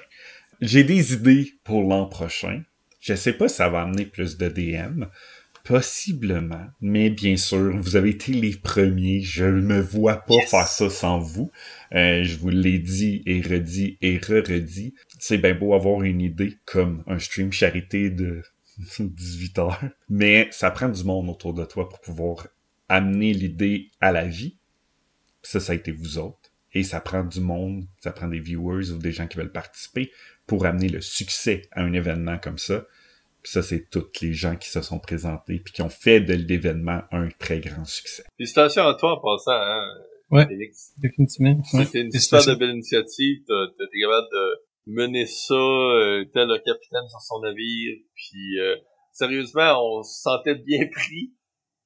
J'ai 0.61 0.83
des 0.83 1.13
idées 1.13 1.53
pour 1.63 1.83
l'an 1.83 2.07
prochain. 2.07 2.63
Je 2.99 3.13
sais 3.13 3.33
pas 3.33 3.47
si 3.47 3.55
ça 3.57 3.69
va 3.69 3.81
amener 3.81 4.05
plus 4.05 4.37
de 4.37 4.49
DM. 4.49 5.05
Possiblement, 5.67 6.65
mais 6.79 7.09
bien 7.09 7.35
sûr, 7.35 7.75
vous 7.77 7.97
avez 7.97 8.11
été 8.11 8.31
les 8.31 8.55
premiers. 8.55 9.19
Je 9.21 9.43
ne 9.43 9.61
me 9.61 9.81
vois 9.81 10.15
pas 10.15 10.35
Yes. 10.35 10.49
faire 10.49 10.67
ça 10.67 10.89
sans 10.89 11.19
vous. 11.19 11.51
Euh, 11.93 12.23
je 12.23 12.37
vous 12.37 12.47
l'ai 12.49 12.79
dit 12.79 13.21
et 13.25 13.41
redit 13.41 13.97
et 14.01 14.17
re-redit. 14.17 14.93
C'est 15.19 15.37
bien 15.37 15.55
beau 15.55 15.73
avoir 15.73 16.03
une 16.03 16.21
idée 16.21 16.57
comme 16.65 17.03
un 17.05 17.19
stream 17.19 17.51
charité 17.51 18.09
de 18.09 18.43
18 18.99 19.59
heures, 19.59 19.81
mais 20.09 20.47
ça 20.51 20.71
prend 20.71 20.87
du 20.87 21.03
monde 21.03 21.29
autour 21.29 21.53
de 21.53 21.65
toi 21.65 21.89
pour 21.89 21.99
pouvoir 21.99 22.47
amener 22.87 23.33
l'idée 23.33 23.89
à 23.99 24.13
la 24.13 24.25
vie. 24.25 24.55
Ça, 25.43 25.59
ça 25.59 25.73
a 25.73 25.75
été 25.75 25.91
vous 25.91 26.17
autres. 26.17 26.39
Et 26.73 26.83
ça 26.83 27.01
prend 27.01 27.23
du 27.23 27.41
monde, 27.41 27.85
ça 27.99 28.11
prend 28.11 28.27
des 28.27 28.39
viewers 28.39 28.91
ou 28.91 28.99
des 28.99 29.11
gens 29.11 29.27
qui 29.27 29.37
veulent 29.37 29.51
participer 29.51 30.11
pour 30.45 30.65
amener 30.65 30.89
le 30.89 31.01
succès 31.01 31.63
à 31.71 31.81
un 31.81 31.91
événement 31.93 32.37
comme 32.37 32.57
ça. 32.57 32.85
Puis 33.47 33.53
ça, 33.53 33.63
c'est 33.63 33.89
tous 33.89 34.11
les 34.21 34.33
gens 34.33 34.57
qui 34.57 34.67
se 34.67 34.81
sont 34.81 34.99
présentés 34.99 35.59
puis 35.59 35.71
qui 35.71 35.81
ont 35.81 35.87
fait 35.87 36.19
de 36.19 36.33
l'événement 36.33 37.03
un 37.13 37.29
très 37.29 37.61
grand 37.61 37.85
succès. 37.85 38.23
Félicitations 38.35 38.85
à 38.85 38.93
toi 38.95 39.13
en 39.13 39.21
passant, 39.21 39.53
hein, 39.53 39.81
Ouais. 40.29 40.45
Félix. 40.45 40.91
Définitivement. 40.97 41.55
Ouais. 41.71 41.85
C'était 41.85 42.01
une 42.01 42.11
ça. 42.11 42.39
de 42.39 42.59
belle 42.59 42.71
initiative. 42.71 43.37
T'as 43.47 43.67
t'as 43.77 43.85
été 43.85 44.01
capable 44.01 44.27
de 44.33 44.91
mener 44.91 45.25
ça, 45.25 45.53
euh, 45.53 46.25
tel 46.33 46.49
le 46.49 46.57
capitaine 46.57 47.07
sur 47.07 47.21
son 47.21 47.39
navire. 47.39 47.95
Puis 48.15 48.59
euh, 48.59 48.75
sérieusement, 49.13 49.79
on 49.81 50.03
se 50.03 50.23
sentait 50.23 50.55
bien 50.55 50.85
pris. 50.91 51.33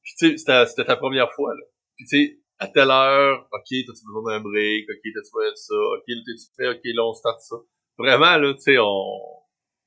Puis 0.02 0.14
tu 0.18 0.30
sais, 0.32 0.38
c'était 0.38 0.66
c'était 0.66 0.86
ta 0.86 0.96
première 0.96 1.32
fois. 1.34 1.54
Là. 1.54 1.62
Puis 1.96 2.08
tu 2.08 2.18
sais, 2.18 2.40
à 2.58 2.70
telle 2.70 2.90
heure, 2.90 3.48
ok, 3.54 3.68
t'as-tu 3.70 4.04
besoin 4.08 4.40
d'un 4.40 4.42
break, 4.42 4.90
ok, 4.90 5.02
t'as-tu 5.04 5.30
besoin 5.32 5.52
de 5.52 5.56
ça, 5.58 5.76
ok, 5.76 6.04
là, 6.08 6.22
t'es-tu 6.26 6.48
prêt, 6.58 6.70
ok, 6.70 6.82
là, 6.86 7.06
on 7.06 7.14
start 7.14 7.40
ça. 7.42 7.56
Vraiment, 8.00 8.38
là, 8.38 8.52
tu 8.56 8.62
sais, 8.62 8.78
on... 8.80 9.41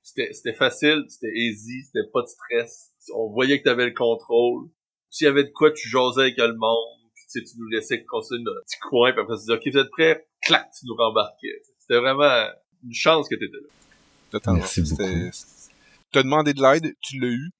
C'était 0.04 0.32
c'était 0.34 0.52
facile, 0.54 1.02
c'était 1.08 1.32
easy, 1.34 1.82
c'était 1.86 2.06
pas 2.12 2.20
de 2.22 2.26
stress. 2.28 2.90
On 3.14 3.30
voyait 3.32 3.58
que 3.58 3.64
t'avais 3.64 3.86
le 3.86 3.94
contrôle. 3.94 4.68
S'il 5.10 5.24
y 5.24 5.28
avait 5.28 5.44
de 5.44 5.50
quoi, 5.50 5.72
tu 5.72 5.88
jasais 5.88 6.20
avec 6.20 6.36
le 6.36 6.54
monde 6.56 7.00
puis 7.14 7.24
tu 7.32 7.38
sais, 7.40 7.44
tu 7.52 7.58
nous 7.58 7.68
laissais 7.68 8.04
continuer 8.04 8.42
notre 8.44 8.60
petit 8.66 8.78
coin, 8.80 9.12
puis 9.12 9.20
après 9.22 9.34
tu 9.36 9.40
disais, 9.40 9.54
OK, 9.54 9.62
vous 9.72 9.78
êtes 9.78 9.90
prêts? 9.90 10.26
Clac, 10.42 10.68
tu 10.78 10.86
nous 10.86 10.94
rembarquais. 10.94 11.62
C'était 11.80 11.98
vraiment 12.00 12.48
une 12.84 12.92
chance 12.92 13.28
que 13.28 13.34
t'étais 13.34 13.56
là. 13.56 13.68
Totalement. 14.30 14.58
Merci 14.60 14.82
beaucoup. 14.82 15.02
T'as 16.12 16.22
demandé 16.22 16.52
de 16.54 16.60
l'aide, 16.62 16.94
tu 17.00 17.18
l'as 17.18 17.28
eu, 17.28 17.50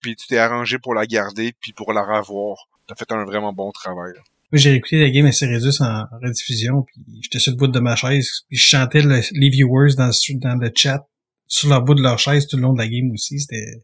puis 0.00 0.14
tu 0.16 0.26
t'es 0.28 0.38
arrangé 0.38 0.78
pour 0.78 0.94
la 0.94 1.06
garder, 1.06 1.52
puis 1.60 1.72
pour 1.72 1.92
la 1.92 2.02
revoir. 2.02 2.68
T'as 2.86 2.94
fait 2.94 3.10
un 3.12 3.24
vraiment 3.24 3.52
bon 3.52 3.70
travail. 3.72 4.12
là. 4.14 4.20
Moi, 4.52 4.58
j'ai 4.58 4.74
écouté 4.74 5.00
la 5.00 5.10
game 5.10 5.24
à 5.26 5.32
Cérédus 5.32 5.80
en 5.80 6.04
rediffusion, 6.22 6.82
puis 6.82 6.94
j'étais 7.22 7.38
sur 7.38 7.52
le 7.52 7.56
bout 7.56 7.68
de 7.68 7.80
ma 7.80 7.96
chaise, 7.96 8.42
puis 8.48 8.58
je 8.58 8.66
chantais 8.66 9.00
le- 9.00 9.20
les 9.32 9.48
viewers 9.48 9.94
dans, 9.96 10.08
le- 10.08 10.38
dans 10.40 10.54
le 10.60 10.70
chat 10.74 11.06
sur 11.52 11.68
le 11.68 11.78
bout 11.84 11.94
de 11.94 12.02
leur 12.02 12.18
chaise 12.18 12.46
tout 12.46 12.56
le 12.56 12.62
long 12.62 12.72
de 12.72 12.78
la 12.78 12.88
game 12.88 13.10
aussi. 13.12 13.38
C'était, 13.40 13.82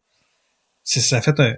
ça 0.83 1.17
a 1.17 1.21
fait 1.21 1.39
un, 1.39 1.53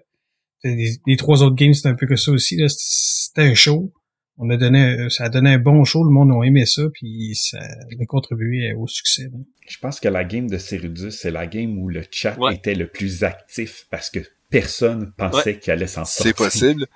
les, 0.64 0.98
les 1.08 1.16
trois 1.16 1.42
autres 1.42 1.56
games, 1.56 1.74
c'était 1.74 1.88
un 1.90 1.96
peu 1.96 2.06
que 2.06 2.18
ça 2.18 2.32
aussi, 2.32 2.58
là. 2.58 2.68
C'était 2.70 3.44
un 3.44 3.54
show. 3.56 3.94
On 4.38 4.50
a 4.50 4.58
donné, 4.58 5.10
ça 5.10 5.26
a 5.26 5.30
donné 5.30 5.52
un 5.52 5.60
bon 5.60 5.84
show, 5.86 6.04
le 6.04 6.10
monde 6.12 6.32
a 6.32 6.46
aimé 6.46 6.66
ça, 6.66 6.84
puis 6.94 7.34
ça 7.36 7.60
a 7.60 8.06
contribué 8.08 8.74
au 8.74 8.88
succès. 8.88 9.24
là. 9.24 9.38
Je 9.68 9.78
pense 9.78 10.00
que 10.00 10.10
la 10.10 10.24
game 10.26 10.50
de 10.50 10.58
Cyrudus, 10.58 11.12
c'est 11.12 11.32
la 11.32 11.48
game 11.48 11.78
où 11.78 11.88
le 11.88 12.04
chat 12.12 12.38
Ouais. 12.40 12.56
était 12.56 12.76
le 12.76 12.88
plus 12.88 13.24
actif 13.24 13.86
parce 13.90 14.10
que 14.10 14.20
personne 14.50 15.14
pensait 15.18 15.60
qu'il 15.60 15.72
allait 15.72 15.88
s'en 15.88 16.04
sortir. 16.06 16.26
C'est 16.26 16.34
possible. 16.44 16.88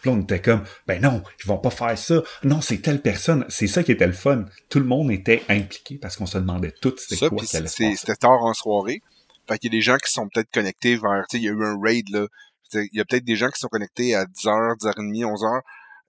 Puis 0.00 0.10
là, 0.10 0.16
on 0.16 0.20
était 0.22 0.40
comme, 0.40 0.64
ben 0.86 1.00
non, 1.02 1.22
ils 1.42 1.46
vont 1.46 1.58
pas 1.58 1.70
faire 1.70 1.96
ça. 1.98 2.22
Non, 2.44 2.60
c'est 2.60 2.78
telle 2.78 3.00
personne. 3.02 3.44
C'est 3.48 3.66
ça 3.66 3.82
qui 3.82 3.92
était 3.92 4.06
le 4.06 4.12
fun. 4.12 4.44
Tout 4.68 4.78
le 4.78 4.84
monde 4.86 5.10
était 5.10 5.42
impliqué 5.48 5.96
parce 5.98 6.16
qu'on 6.16 6.26
se 6.26 6.38
demandait 6.38 6.72
tout 6.80 6.94
c'était 6.98 7.16
quoi 7.28 7.38
c'est- 7.68 7.86
c'était 7.96 8.16
tard 8.16 8.42
en 8.44 8.54
soirée. 8.54 9.00
Fait 9.48 9.58
qu'il 9.58 9.72
y 9.72 9.76
a 9.76 9.78
des 9.78 9.82
gens 9.82 9.96
qui 9.96 10.12
sont 10.12 10.28
peut-être 10.28 10.50
connectés 10.52 10.96
vers, 10.96 11.24
tu 11.28 11.36
sais, 11.38 11.42
il 11.42 11.44
y 11.44 11.48
a 11.48 11.52
eu 11.52 11.64
un 11.64 11.78
raid, 11.80 12.08
là. 12.10 12.26
Il 12.74 12.88
y 12.92 13.00
a 13.00 13.04
peut-être 13.06 13.24
des 13.24 13.36
gens 13.36 13.48
qui 13.48 13.58
sont 13.58 13.68
connectés 13.68 14.14
à 14.14 14.26
10h, 14.26 14.76
10h30, 14.76 15.24
11h, 15.24 15.62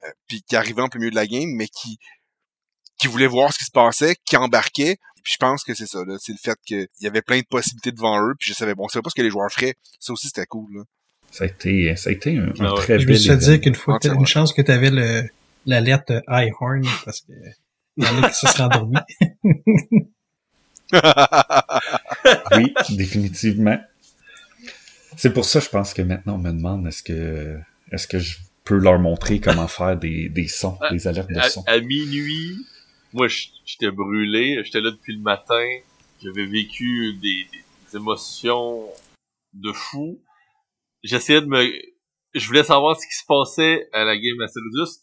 euh, 0.04 0.08
puis 0.28 0.42
qui 0.42 0.56
arrivaient 0.58 0.82
en 0.82 0.90
plein 0.90 1.00
milieu 1.00 1.12
de 1.12 1.16
la 1.16 1.26
game, 1.26 1.50
mais 1.56 1.68
qui, 1.70 1.98
qui 2.98 3.08
voulaient 3.08 3.28
voir 3.28 3.54
ce 3.54 3.60
qui 3.60 3.66
se 3.66 3.72
passait, 3.72 4.16
qui 4.26 4.36
embarquaient. 4.36 4.98
Puis 5.24 5.34
je 5.34 5.38
pense 5.38 5.64
que 5.64 5.74
c'est 5.74 5.86
ça, 5.88 6.00
là. 6.06 6.18
C'est 6.20 6.34
le 6.34 6.38
fait 6.38 6.58
qu'il 6.66 6.88
y 7.02 7.08
avait 7.08 7.22
plein 7.22 7.40
de 7.40 7.46
possibilités 7.50 7.92
devant 7.94 8.22
eux, 8.22 8.34
puis 8.38 8.50
je 8.50 8.54
savais, 8.54 8.76
bon, 8.76 8.86
on 8.86 8.88
savait 8.90 9.04
pas 9.04 9.10
ce 9.10 9.16
que 9.16 9.22
les 9.22 9.30
joueurs 9.30 9.50
feraient. 9.52 9.76
Ça 10.00 10.12
aussi, 10.14 10.28
c'était 10.28 10.46
cool, 10.46 10.68
là. 10.76 10.84
Ça 11.32 11.44
a 11.44 11.48
été, 11.48 11.96
ça 11.96 12.10
a 12.10 12.14
été 12.14 12.38
un, 12.38 12.48
un 12.48 12.54
Ah 12.60 12.74
très 12.78 13.00
Je 13.00 13.04
me 13.06 13.08
bel 13.10 13.18
suis 13.20 13.28
fait 13.30 13.34
événement. 13.36 13.52
dire 13.54 13.62
qu'une 13.62 13.76
fois, 13.76 13.96
Entièrement. 13.96 14.20
une 14.22 14.26
chance 14.28 14.52
que 14.54 14.62
tu 14.62 14.72
avais 14.72 14.90
le, 14.90 15.24
l'alerte 15.66 16.12
High 16.28 16.52
Horn, 16.60 16.84
parce 17.06 17.22
que 17.22 17.34
il 17.98 18.04
y 18.04 18.08
en 18.08 18.24
a 18.24 18.30
qui 18.30 18.36
se 18.40 18.48
seraient 18.48 18.64
endormis. 18.64 18.96
Oui, 22.56 22.74
définitivement. 22.92 23.80
C'est 25.18 25.34
pour 25.34 25.46
ça, 25.46 25.60
je 25.60 25.70
pense 25.70 25.94
que 25.94 26.02
maintenant, 26.02 26.36
on 26.36 26.40
me 26.40 26.52
demande 26.52 26.88
est-ce 26.88 27.04
que, 27.04 27.60
est-ce 27.92 28.08
que 28.08 28.20
je 28.20 28.38
peux 28.64 28.78
leur 28.78 29.00
montrer 29.00 29.40
comment 29.40 29.68
faire 29.68 29.98
des, 29.98 30.30
des 30.30 30.48
sons, 30.48 30.78
des 30.92 31.08
alertes 31.08 31.30
de 31.30 31.38
À, 31.40 31.50
son. 31.50 31.64
à 31.68 31.80
minuit, 31.80 32.56
moi, 33.14 33.28
j'étais 33.28 33.92
brûlé. 33.92 34.62
J'étais 34.64 34.82
là 34.82 34.92
depuis 34.92 35.14
le 35.16 35.22
matin. 35.22 35.64
J'avais 36.24 36.46
vécu 36.46 37.14
des, 37.22 37.48
des 37.52 37.98
émotions 37.98 38.86
de 39.54 39.72
fou. 39.74 40.20
J'essayais 41.04 41.42
de 41.42 41.48
me... 41.48 41.66
Je 42.34 42.48
voulais 42.48 42.64
savoir 42.64 43.00
ce 43.00 43.06
qui 43.08 43.16
se 43.16 43.26
passait 43.28 43.90
à 43.94 44.04
la 44.04 44.16
game 44.16 44.40
à 44.42 44.48
Cyrudus. 44.48 45.00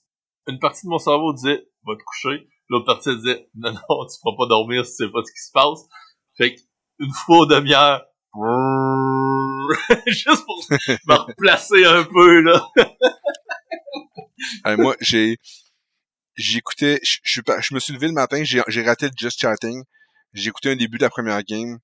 Une 0.46 0.58
partie 0.58 0.86
de 0.86 0.90
mon 0.90 0.98
cerveau 0.98 1.32
disait 1.32 1.66
«Va 1.86 1.94
te 1.96 2.02
coucher». 2.02 2.48
L'autre 2.68 2.86
partie 2.86 3.16
disait 3.16 3.48
«Non, 3.54 3.72
non, 3.72 4.06
tu 4.06 4.20
pourras 4.22 4.36
pas 4.36 4.48
dormir 4.48 4.84
si 4.84 4.96
tu 4.96 5.04
sais 5.04 5.10
pas 5.10 5.22
ce 5.24 5.32
qui 5.32 5.40
se 5.40 5.52
passe». 5.52 5.80
Fait 6.36 6.54
que, 6.54 6.60
une 6.98 7.12
fois 7.12 7.38
aux 7.38 7.46
demi-heure, 7.46 8.04
juste 10.06 10.44
pour 10.44 10.62
me 10.70 11.14
replacer 11.14 11.84
un 11.86 12.04
peu, 12.04 12.40
là. 12.42 12.68
Moi, 14.76 14.94
j'ai, 15.00 15.38
j'écoutais, 16.36 17.00
je, 17.02 17.16
je, 17.22 17.40
je 17.60 17.74
me 17.74 17.80
suis 17.80 17.94
levé 17.94 18.08
le 18.08 18.12
matin, 18.12 18.44
j'ai, 18.44 18.60
raté 18.82 19.06
le 19.06 19.12
Just 19.16 19.40
Chatting. 19.40 19.82
J'ai 20.34 20.48
écouté 20.48 20.70
un 20.70 20.76
début 20.76 20.98
de 20.98 21.02
la 21.02 21.10
première 21.10 21.42
game. 21.44 21.78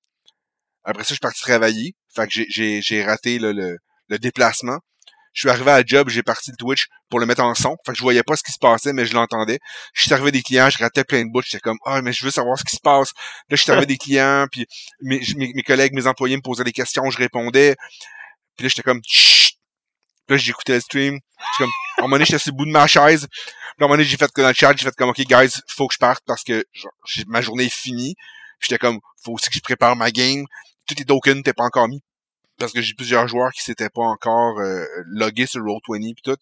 Après 0.84 1.04
ça, 1.04 1.08
je 1.08 1.14
suis 1.14 1.20
parti 1.20 1.40
travailler. 1.40 1.96
Fait 2.14 2.26
que 2.26 2.44
j'ai 2.48 3.04
raté 3.04 3.38
là, 3.38 3.54
le, 3.54 3.78
le 4.12 4.18
déplacement. 4.18 4.78
Je 5.32 5.40
suis 5.40 5.48
arrivé 5.48 5.70
à 5.70 5.78
la 5.78 5.84
job, 5.84 6.10
j'ai 6.10 6.22
parti 6.22 6.50
le 6.50 6.56
Twitch 6.56 6.88
pour 7.08 7.18
le 7.18 7.24
mettre 7.24 7.42
en 7.42 7.54
son. 7.54 7.76
Fait 7.86 7.92
que 7.92 7.98
je 7.98 8.02
voyais 8.02 8.22
pas 8.22 8.36
ce 8.36 8.42
qui 8.42 8.52
se 8.52 8.58
passait, 8.58 8.92
mais 8.92 9.06
je 9.06 9.14
l'entendais. 9.14 9.58
Je 9.94 10.02
suis 10.02 10.12
arrivé 10.12 10.30
des 10.30 10.42
clients, 10.42 10.68
je 10.68 10.76
ratais 10.76 11.04
plein 11.04 11.24
de 11.24 11.30
bouts. 11.32 11.40
J'étais 11.42 11.60
comme, 11.60 11.78
ah, 11.86 12.02
mais 12.02 12.12
je 12.12 12.22
veux 12.24 12.30
savoir 12.30 12.58
ce 12.58 12.64
qui 12.64 12.76
se 12.76 12.80
passe. 12.82 13.12
Là, 13.48 13.56
je 13.56 13.62
suis 13.62 13.70
arrivé 13.70 13.86
des 13.86 13.96
clients, 13.96 14.46
puis 14.52 14.66
mes, 15.00 15.22
mes, 15.36 15.62
collègues, 15.62 15.94
mes 15.94 16.06
employés 16.06 16.36
me 16.36 16.42
posaient 16.42 16.64
des 16.64 16.72
questions, 16.72 17.08
je 17.08 17.16
répondais. 17.16 17.76
Puis 18.56 18.64
là, 18.64 18.68
j'étais 18.68 18.82
comme, 18.82 19.00
Chut! 19.06 19.56
Là, 20.28 20.36
j'écoutais 20.36 20.74
le 20.74 20.80
stream. 20.80 21.14
J'étais 21.14 21.58
comme, 21.58 21.70
à 21.98 22.00
un 22.00 22.02
moment 22.02 22.16
donné, 22.16 22.26
j'étais 22.26 22.38
sur 22.38 22.52
le 22.52 22.56
bout 22.58 22.66
de 22.66 22.70
ma 22.70 22.86
chaise. 22.86 23.26
Puis 23.30 23.84
à 23.84 23.86
un 23.86 23.88
moment 23.88 24.02
j'ai 24.02 24.16
fait 24.18 24.30
que 24.30 24.42
dans 24.42 24.48
le 24.48 24.54
chat, 24.54 24.74
j'ai 24.76 24.84
fait 24.84 24.94
comme, 24.94 25.08
OK, 25.08 25.20
guys, 25.20 25.60
faut 25.66 25.88
que 25.88 25.94
je 25.94 25.98
parte 25.98 26.22
parce 26.26 26.42
que 26.42 26.62
genre, 26.74 26.92
ma 27.26 27.40
journée 27.40 27.64
est 27.64 27.74
finie. 27.74 28.14
J'étais 28.60 28.78
comme, 28.78 29.00
faut 29.24 29.32
aussi 29.32 29.48
que 29.48 29.54
je 29.54 29.60
prépare 29.60 29.96
ma 29.96 30.10
game. 30.10 30.44
Tous 30.86 30.94
les 30.98 31.06
tokens 31.06 31.36
n'étaient 31.36 31.54
pas 31.54 31.64
encore 31.64 31.88
mis 31.88 32.02
parce 32.62 32.72
que 32.72 32.80
j'ai 32.80 32.94
plusieurs 32.94 33.26
joueurs 33.26 33.50
qui 33.50 33.60
s'étaient 33.60 33.88
pas 33.88 34.04
encore 34.04 34.60
euh, 34.60 34.84
logués 35.06 35.46
sur 35.46 35.62
Roll20 35.62 36.10
et 36.10 36.14
tout. 36.22 36.36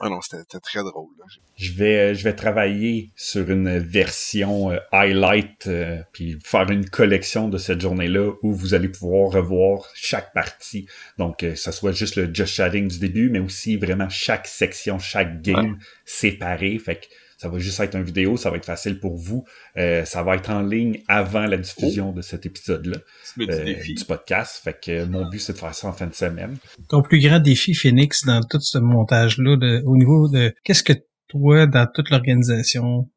Ah 0.00 0.08
non, 0.08 0.20
c'était 0.20 0.58
très 0.58 0.80
drôle. 0.80 1.10
Je 1.54 1.72
vais 1.72 1.98
euh, 1.98 2.14
je 2.14 2.24
vais 2.24 2.34
travailler 2.34 3.12
sur 3.14 3.48
une 3.48 3.78
version 3.78 4.72
euh, 4.72 4.78
highlight 4.90 5.70
puis 6.12 6.36
faire 6.42 6.68
une 6.68 6.90
collection 6.90 7.48
de 7.48 7.58
cette 7.58 7.80
journée-là 7.80 8.32
où 8.42 8.52
vous 8.52 8.74
allez 8.74 8.88
pouvoir 8.88 9.30
revoir 9.30 9.88
chaque 9.94 10.32
partie. 10.32 10.88
Donc 11.18 11.38
que 11.38 11.54
ça 11.54 11.70
soit 11.70 11.92
juste 11.92 12.16
le 12.16 12.34
just 12.34 12.54
chatting 12.54 12.88
du 12.88 12.98
début, 12.98 13.30
mais 13.30 13.38
aussi 13.38 13.76
vraiment 13.76 14.08
chaque 14.08 14.48
section, 14.48 14.98
chaque 14.98 15.42
game 15.42 15.78
séparé. 16.04 16.76
Fait 16.80 16.96
que 16.96 17.06
ça 17.42 17.48
va 17.48 17.58
juste 17.58 17.80
être 17.80 17.96
une 17.96 18.04
vidéo, 18.04 18.36
ça 18.36 18.50
va 18.50 18.56
être 18.56 18.66
facile 18.66 19.00
pour 19.00 19.16
vous. 19.16 19.44
Euh, 19.76 20.04
ça 20.04 20.22
va 20.22 20.36
être 20.36 20.48
en 20.50 20.62
ligne 20.62 21.02
avant 21.08 21.44
la 21.46 21.56
diffusion 21.56 22.10
oh. 22.10 22.16
de 22.16 22.22
cet 22.22 22.46
épisode-là 22.46 22.98
euh, 23.40 23.82
du 23.82 24.04
podcast. 24.04 24.60
Fait 24.62 24.78
que 24.80 25.04
mon 25.06 25.28
but, 25.28 25.40
c'est 25.40 25.54
de 25.54 25.58
faire 25.58 25.74
ça 25.74 25.88
en 25.88 25.92
fin 25.92 26.06
de 26.06 26.14
semaine. 26.14 26.56
Ton 26.88 27.02
plus 27.02 27.18
grand 27.18 27.40
défi, 27.40 27.74
Phoenix, 27.74 28.24
dans 28.24 28.42
tout 28.48 28.60
ce 28.60 28.78
montage-là, 28.78 29.56
au 29.84 29.96
niveau 29.96 30.28
de 30.28 30.54
qu'est-ce 30.62 30.84
que 30.84 30.92
toi, 31.26 31.66
dans 31.66 31.88
toute 31.92 32.10
l'organisation, 32.10 33.10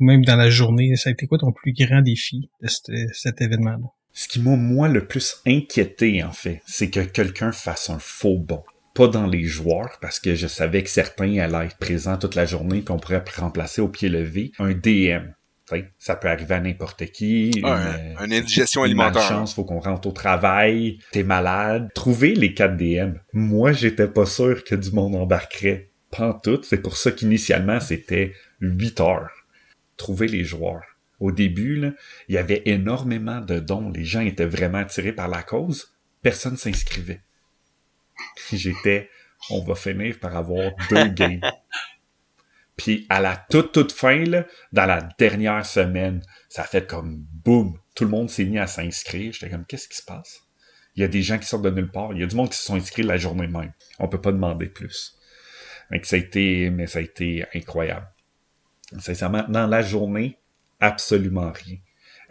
même 0.00 0.24
dans 0.24 0.36
la 0.36 0.50
journée, 0.50 0.96
ça 0.96 1.10
a 1.10 1.12
été 1.12 1.28
quoi 1.28 1.38
ton 1.38 1.52
plus 1.52 1.72
grand 1.72 2.02
défi 2.02 2.50
de 2.60 2.68
cet 3.12 3.40
événement-là? 3.40 3.86
Ce 4.12 4.26
qui 4.26 4.40
m'a, 4.40 4.56
moi, 4.56 4.88
le 4.88 5.06
plus 5.06 5.36
inquiété, 5.46 6.24
en 6.24 6.32
fait, 6.32 6.60
c'est 6.66 6.90
que 6.90 6.98
quelqu'un 6.98 7.52
fasse 7.52 7.88
un 7.88 8.00
faux 8.00 8.38
bond 8.38 8.64
pas 8.94 9.08
dans 9.08 9.26
les 9.26 9.44
joueurs 9.44 9.98
parce 10.00 10.18
que 10.18 10.34
je 10.34 10.46
savais 10.46 10.82
que 10.82 10.90
certains 10.90 11.38
allaient 11.38 11.66
être 11.66 11.78
présents 11.78 12.18
toute 12.18 12.34
la 12.34 12.46
journée 12.46 12.82
puis 12.82 12.92
on 12.92 12.98
pourrait 12.98 13.22
remplacer 13.36 13.80
au 13.80 13.88
pied 13.88 14.08
levé 14.08 14.52
un 14.58 14.72
DM. 14.72 15.32
ça 15.98 16.16
peut 16.16 16.28
arriver 16.28 16.54
à 16.54 16.60
n'importe 16.60 17.06
qui. 17.06 17.50
une, 17.50 17.64
euh, 17.64 18.24
une, 18.24 18.32
indigestion 18.32 18.82
alimentaire. 18.82 19.22
chance, 19.22 19.54
faut 19.54 19.64
qu'on 19.64 19.78
rentre 19.78 20.08
au 20.08 20.12
travail, 20.12 20.98
t'es 21.12 21.22
malade. 21.22 21.88
Trouver 21.94 22.34
les 22.34 22.54
4 22.54 22.76
DM. 22.76 23.12
Moi, 23.32 23.72
j'étais 23.72 24.08
pas 24.08 24.26
sûr 24.26 24.64
que 24.64 24.74
du 24.74 24.90
monde 24.90 25.14
embarquerait. 25.14 25.90
Pas 26.10 26.40
tout. 26.42 26.60
C'est 26.64 26.82
pour 26.82 26.96
ça 26.96 27.12
qu'initialement, 27.12 27.78
c'était 27.78 28.32
8 28.60 29.00
heures. 29.00 29.30
Trouver 29.96 30.26
les 30.26 30.42
joueurs. 30.42 30.82
Au 31.20 31.30
début, 31.30 31.94
il 32.28 32.34
y 32.34 32.38
avait 32.38 32.62
énormément 32.64 33.40
de 33.40 33.60
dons. 33.60 33.90
Les 33.90 34.04
gens 34.04 34.22
étaient 34.22 34.46
vraiment 34.46 34.78
attirés 34.78 35.12
par 35.12 35.28
la 35.28 35.42
cause. 35.44 35.94
Personne 36.22 36.56
s'inscrivait 36.56 37.20
j'étais, 38.52 39.10
on 39.50 39.62
va 39.62 39.74
finir 39.74 40.18
par 40.18 40.36
avoir 40.36 40.72
deux 40.88 41.08
games. 41.14 41.40
Puis 42.76 43.06
à 43.08 43.20
la 43.20 43.36
toute 43.36 43.72
toute 43.72 43.92
fin, 43.92 44.24
là, 44.24 44.46
dans 44.72 44.86
la 44.86 45.02
dernière 45.18 45.66
semaine, 45.66 46.22
ça 46.48 46.62
a 46.62 46.64
fait 46.64 46.86
comme 46.86 47.18
boum, 47.44 47.78
tout 47.94 48.04
le 48.04 48.10
monde 48.10 48.30
s'est 48.30 48.44
mis 48.44 48.58
à 48.58 48.66
s'inscrire. 48.66 49.32
J'étais 49.32 49.50
comme 49.50 49.66
qu'est-ce 49.66 49.88
qui 49.88 49.96
se 49.96 50.02
passe? 50.02 50.40
Il 50.96 51.02
y 51.02 51.04
a 51.04 51.08
des 51.08 51.22
gens 51.22 51.38
qui 51.38 51.46
sortent 51.46 51.64
de 51.64 51.70
nulle 51.70 51.90
part. 51.90 52.12
Il 52.12 52.20
y 52.20 52.22
a 52.22 52.26
du 52.26 52.34
monde 52.34 52.50
qui 52.50 52.56
se 52.56 52.64
sont 52.64 52.76
inscrits 52.76 53.02
la 53.02 53.16
journée 53.16 53.46
même. 53.46 53.72
On 53.98 54.08
peut 54.08 54.20
pas 54.20 54.32
demander 54.32 54.66
plus. 54.66 55.18
Donc 55.90 56.04
ça 56.04 56.16
a 56.16 56.18
été, 56.18 56.70
mais 56.70 56.86
ça 56.86 57.00
a 57.00 57.02
été 57.02 57.44
incroyable. 57.54 58.08
Sincèrement, 58.98 59.44
dans 59.48 59.66
la 59.66 59.82
journée, 59.82 60.38
absolument 60.80 61.52
rien. 61.52 61.76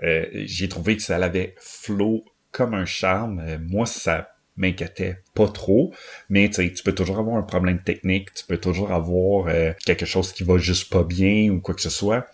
Euh, 0.04 0.26
j'ai 0.46 0.70
trouvé 0.70 0.98
que 0.98 1.04
ça 1.04 1.18
avait 1.18 1.56
flot 1.60 2.26
comme 2.52 2.74
un 2.74 2.86
charme. 2.86 3.40
Euh, 3.40 3.58
moi, 3.60 3.86
ça 3.86 4.32
m'inquiétait 4.60 5.18
pas 5.34 5.48
trop. 5.48 5.94
Mais 6.30 6.50
tu 6.50 6.84
peux 6.84 6.94
toujours 6.94 7.18
avoir 7.18 7.38
un 7.38 7.44
problème 7.44 7.82
technique, 7.82 8.34
tu 8.34 8.46
peux 8.46 8.58
toujours 8.58 8.92
avoir 8.92 9.48
euh, 9.48 9.72
quelque 9.86 10.06
chose 10.06 10.32
qui 10.32 10.44
va 10.44 10.58
juste 10.58 10.92
pas 10.92 11.04
bien 11.04 11.50
ou 11.50 11.60
quoi 11.60 11.74
que 11.74 11.82
ce 11.82 11.90
soit. 11.90 12.28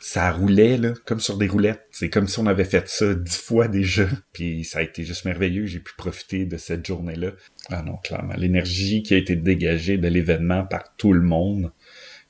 Ça 0.00 0.30
roulait 0.30 0.76
là, 0.76 0.92
comme 1.06 1.18
sur 1.18 1.36
des 1.36 1.48
roulettes. 1.48 1.84
C'est 1.90 2.08
comme 2.08 2.28
si 2.28 2.38
on 2.38 2.46
avait 2.46 2.64
fait 2.64 2.88
ça 2.88 3.14
dix 3.14 3.36
fois 3.36 3.66
déjà. 3.66 4.06
Puis 4.32 4.64
ça 4.64 4.78
a 4.78 4.82
été 4.82 5.02
juste 5.02 5.24
merveilleux. 5.24 5.66
J'ai 5.66 5.80
pu 5.80 5.92
profiter 5.96 6.44
de 6.44 6.56
cette 6.56 6.86
journée-là. 6.86 7.32
Ah 7.68 7.82
non, 7.82 7.96
clairement. 7.96 8.34
L'énergie 8.36 9.02
qui 9.02 9.14
a 9.14 9.16
été 9.16 9.34
dégagée 9.34 9.98
de 9.98 10.06
l'événement 10.06 10.64
par 10.64 10.94
tout 10.96 11.12
le 11.12 11.22
monde, 11.22 11.72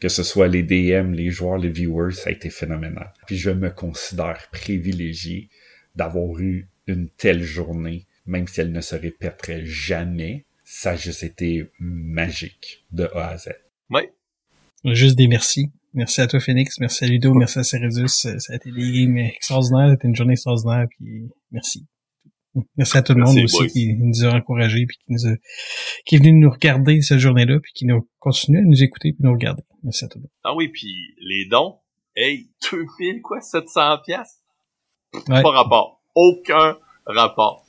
que 0.00 0.08
ce 0.08 0.22
soit 0.22 0.48
les 0.48 0.62
DM, 0.62 1.12
les 1.12 1.30
joueurs, 1.30 1.58
les 1.58 1.68
viewers, 1.68 2.14
ça 2.14 2.30
a 2.30 2.32
été 2.32 2.48
phénoménal. 2.48 3.12
Puis 3.26 3.36
je 3.36 3.50
me 3.50 3.68
considère 3.68 4.48
privilégié 4.50 5.50
d'avoir 5.94 6.38
eu 6.38 6.68
une 6.86 7.10
telle 7.10 7.42
journée 7.42 8.07
même 8.28 8.46
si 8.46 8.60
elle 8.60 8.72
ne 8.72 8.80
se 8.80 8.94
répéterait 8.94 9.64
jamais, 9.64 10.44
ça 10.64 10.90
a 10.90 10.96
juste 10.96 11.22
été 11.22 11.70
magique 11.80 12.84
de 12.92 13.04
A 13.14 13.30
à 13.30 13.38
Z. 13.38 13.48
Oui. 13.90 14.02
Juste 14.84 15.16
des 15.16 15.26
merci. 15.26 15.72
Merci 15.94 16.20
à 16.20 16.26
toi, 16.26 16.38
Phoenix. 16.38 16.78
Merci 16.78 17.04
à 17.04 17.08
Ludo. 17.08 17.32
Merci 17.34 17.58
à 17.58 17.64
Ceredus. 17.64 18.08
Ça 18.08 18.52
a 18.52 18.56
été 18.56 18.70
des 18.70 18.92
games 18.92 19.16
extraordinaires. 19.16 19.90
C'était 19.92 20.08
une 20.08 20.14
journée 20.14 20.34
extraordinaire. 20.34 20.86
Puis 20.90 21.30
merci. 21.50 21.86
Merci 22.76 22.98
à 22.98 23.02
tout 23.02 23.14
le 23.14 23.24
monde 23.24 23.38
aussi 23.38 23.66
qui 23.68 23.94
nous 23.94 24.24
a 24.24 24.34
encouragés 24.34 24.84
puis 24.86 24.98
qui 24.98 25.12
nous 25.12 25.26
a, 25.26 25.34
qui 26.04 26.16
est 26.16 26.18
venu 26.18 26.32
nous 26.32 26.50
regarder 26.50 27.00
cette 27.02 27.18
journée-là 27.18 27.60
puis 27.60 27.72
qui 27.72 27.86
nous 27.86 28.08
continue 28.18 28.58
à 28.58 28.64
nous 28.64 28.82
écouter 28.82 29.12
puis 29.12 29.22
nous 29.22 29.32
regarder. 29.32 29.62
Merci 29.82 30.04
à 30.04 30.08
tout 30.08 30.18
le 30.18 30.22
monde. 30.22 30.30
Ah 30.44 30.54
oui, 30.54 30.68
puis 30.68 31.14
les 31.20 31.46
dons, 31.46 31.78
hey, 32.16 32.50
2000 32.70 33.22
quoi, 33.22 33.40
700 33.40 33.98
pièces. 34.04 34.42
Pas 35.26 35.50
rapport. 35.50 36.02
Aucun 36.14 36.76
rapport. 37.06 37.67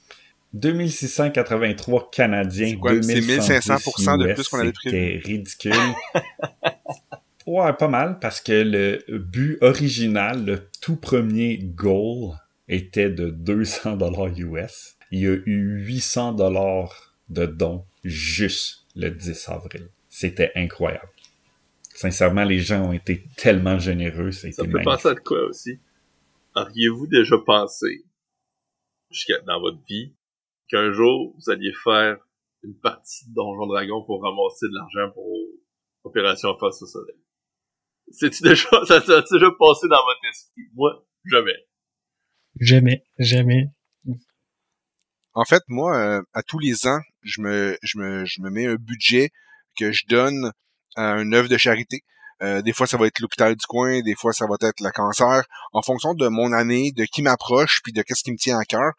2683 0.54 2.10
Canadiens. 2.12 2.78
C'est 3.02 3.22
1500 3.22 4.18
de 4.18 4.34
plus 4.34 4.48
qu'on 4.48 4.60
avait 4.60 4.72
prévu? 4.72 4.96
C'était 4.98 5.22
ridicule. 5.24 5.74
ouais, 7.48 7.74
pas 7.74 7.88
mal, 7.88 8.20
parce 8.20 8.42
que 8.42 8.64
le 8.64 9.18
but 9.18 9.58
original, 9.62 10.46
le 10.46 10.70
tout 10.82 10.96
premier 10.96 11.58
goal, 11.58 12.36
était 12.70 13.10
de 13.10 13.30
200 13.30 13.98
dollars 13.98 14.38
US. 14.38 14.96
Il 15.12 15.20
y 15.20 15.28
a 15.28 15.36
eu 15.46 15.84
800 15.86 16.34
dollars 16.34 17.16
de 17.30 17.46
dons 17.46 17.84
juste 18.04 18.86
le 18.96 19.10
10 19.10 19.50
avril. 19.50 19.90
C'était 20.08 20.52
incroyable. 20.56 21.10
Sincèrement, 21.94 22.44
les 22.44 22.60
gens 22.60 22.90
ont 22.90 22.94
été 22.94 23.26
tellement 23.36 23.78
généreux. 23.78 24.32
Ça, 24.32 24.52
ça 24.52 24.64
peut 24.64 24.82
penser 24.84 25.10
à 25.10 25.16
quoi 25.16 25.46
aussi? 25.48 25.80
Auriez-vous 26.56 27.08
déjà 27.08 27.38
pensé, 27.46 28.06
jusqu'à 29.12 29.40
dans 29.46 29.60
votre 29.60 29.80
vie, 29.88 30.14
qu'un 30.70 30.92
jour, 30.92 31.36
vous 31.36 31.52
alliez 31.52 31.74
faire 31.84 32.18
une 32.64 32.78
partie 32.80 33.28
de 33.30 33.34
Donjon 33.34 33.68
Dragon 33.68 34.04
pour 34.06 34.22
ramasser 34.22 34.68
de 34.68 34.76
l'argent 34.76 35.14
pour 35.14 35.26
Opération 36.04 36.58
Face 36.60 36.82
au 36.82 36.86
Soleil. 36.86 37.20
C'est-tu 38.12 38.44
déjà, 38.44 38.70
ça 38.86 39.02
s'est 39.02 39.22
déjà 39.32 39.52
passé 39.58 39.88
dans 39.90 40.04
votre 40.04 40.26
esprit? 40.30 40.64
Moi, 40.74 41.06
jamais. 41.26 41.66
Jamais, 42.60 43.04
jamais. 43.18 43.70
En 45.34 45.46
fait, 45.46 45.64
moi, 45.68 45.96
euh, 45.98 46.22
à 46.34 46.44
tous 46.44 46.60
les 46.60 46.88
ans, 46.88 47.00
je 47.24 47.42
me, 47.42 47.78
je 47.84 47.98
me, 48.00 48.26
je 48.26 48.42
me 48.42 48.50
mets 48.50 48.66
un 48.66 48.76
budget 48.76 49.30
que 49.78 49.92
je 49.92 50.06
donne 50.08 50.52
à 50.96 51.14
un 51.14 51.32
œuvre 51.32 51.48
de 51.48 51.58
charité. 51.58 52.04
Euh, 52.42 52.62
des 52.62 52.74
fois, 52.74 52.88
ça 52.88 52.98
va 52.98 53.08
être 53.08 53.20
l'hôpital 53.20 53.56
du 53.56 53.66
coin, 53.66 54.02
des 54.02 54.16
fois, 54.16 54.34
ça 54.34 54.48
va 54.48 54.56
être 54.62 54.82
le 54.82 54.92
cancer. 54.92 55.44
En 55.72 55.82
fonction 55.82 56.14
de 56.14 56.28
mon 56.28 56.52
année, 56.52 56.92
de 56.92 57.06
qui 57.06 57.22
m'approche, 57.22 57.82
puis 57.84 57.94
de 57.94 58.02
qu'est-ce 58.02 58.24
qui 58.24 58.32
me 58.32 58.38
tient 58.38 58.58
à 58.58 58.66
cœur, 58.66 58.94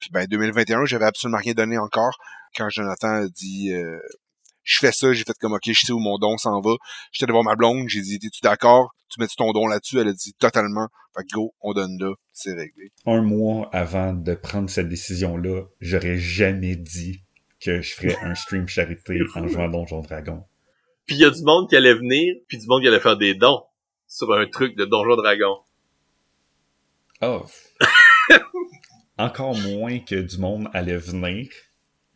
puis 0.00 0.10
ben 0.12 0.26
2021, 0.26 0.84
j'avais 0.84 1.06
absolument 1.06 1.38
rien 1.38 1.54
donné 1.54 1.78
encore. 1.78 2.16
Quand 2.56 2.68
Jonathan 2.68 3.24
a 3.24 3.28
dit 3.28 3.72
euh, 3.72 3.98
je 4.64 4.78
fais 4.78 4.92
ça, 4.92 5.12
j'ai 5.12 5.24
fait 5.24 5.36
comme 5.40 5.52
ok, 5.52 5.62
je 5.66 5.86
sais 5.86 5.92
où 5.92 5.98
mon 5.98 6.18
don 6.18 6.36
s'en 6.38 6.60
va. 6.60 6.72
J'étais 7.12 7.26
devant 7.26 7.42
ma 7.42 7.54
blonde, 7.54 7.88
j'ai 7.88 8.00
dit 8.00 8.16
es-tu 8.16 8.40
d'accord? 8.42 8.94
Tu 9.08 9.20
mets 9.20 9.26
ton 9.36 9.52
don 9.52 9.66
là-dessus 9.66 9.98
Elle 9.98 10.08
a 10.08 10.12
dit 10.12 10.34
totalement. 10.34 10.88
Fait 11.16 11.22
que 11.22 11.34
go, 11.34 11.54
on 11.60 11.72
donne 11.72 11.96
là, 12.00 12.14
c'est 12.32 12.52
réglé. 12.52 12.90
Un 13.06 13.22
mois 13.22 13.68
avant 13.72 14.12
de 14.12 14.34
prendre 14.34 14.68
cette 14.68 14.88
décision-là, 14.88 15.62
j'aurais 15.80 16.18
jamais 16.18 16.74
dit 16.74 17.20
que 17.60 17.80
je 17.80 17.94
ferais 17.94 18.16
un 18.22 18.34
stream 18.34 18.66
charité 18.66 19.20
en 19.36 19.46
jouant 19.46 19.66
à 19.66 19.68
Donjon 19.68 20.00
Dragon. 20.00 20.44
Puis 21.06 21.16
il 21.16 21.20
y 21.20 21.24
a 21.24 21.30
du 21.30 21.42
monde 21.42 21.68
qui 21.68 21.76
allait 21.76 21.94
venir, 21.94 22.34
puis 22.48 22.58
du 22.58 22.66
monde 22.66 22.82
qui 22.82 22.88
allait 22.88 23.00
faire 23.00 23.16
des 23.16 23.34
dons 23.34 23.62
sur 24.08 24.32
un 24.32 24.46
truc 24.46 24.76
de 24.76 24.84
Donjon 24.84 25.16
Dragon. 25.16 25.58
Oh. 27.22 27.44
encore 29.18 29.56
moins 29.56 29.98
que 29.98 30.16
du 30.16 30.38
monde 30.38 30.68
allait 30.72 30.96
venir 30.96 31.48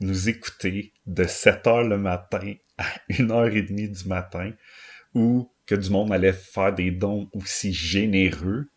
nous 0.00 0.28
écouter 0.28 0.92
de 1.06 1.24
7 1.24 1.66
heures 1.66 1.84
le 1.84 1.98
matin 1.98 2.54
à 2.76 2.84
1h30 3.11 4.02
du 4.02 4.08
matin 4.08 4.52
ou 5.14 5.50
que 5.66 5.74
du 5.74 5.90
monde 5.90 6.12
allait 6.12 6.32
faire 6.32 6.74
des 6.74 6.90
dons 6.90 7.28
aussi 7.32 7.72
généreux. 7.72 8.68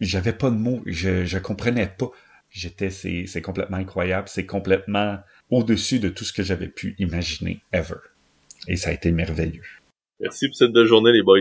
J'avais 0.00 0.32
pas 0.32 0.50
de 0.50 0.56
mots, 0.56 0.82
je, 0.86 1.24
je 1.24 1.38
comprenais 1.38 1.86
pas. 1.86 2.10
J'étais, 2.50 2.90
c'est, 2.90 3.40
complètement 3.40 3.78
incroyable, 3.78 4.28
c'est 4.28 4.44
complètement 4.44 5.18
au-dessus 5.48 6.00
de 6.00 6.10
tout 6.10 6.24
ce 6.24 6.34
que 6.34 6.42
j'avais 6.42 6.68
pu 6.68 6.94
imaginer 6.98 7.62
ever. 7.72 7.94
Et 8.68 8.76
ça 8.76 8.90
a 8.90 8.92
été 8.92 9.10
merveilleux. 9.10 9.62
Merci 10.20 10.48
pour 10.48 10.56
cette 10.56 10.72
deux 10.72 10.86
journée, 10.86 11.12
les 11.12 11.22
boys. 11.22 11.40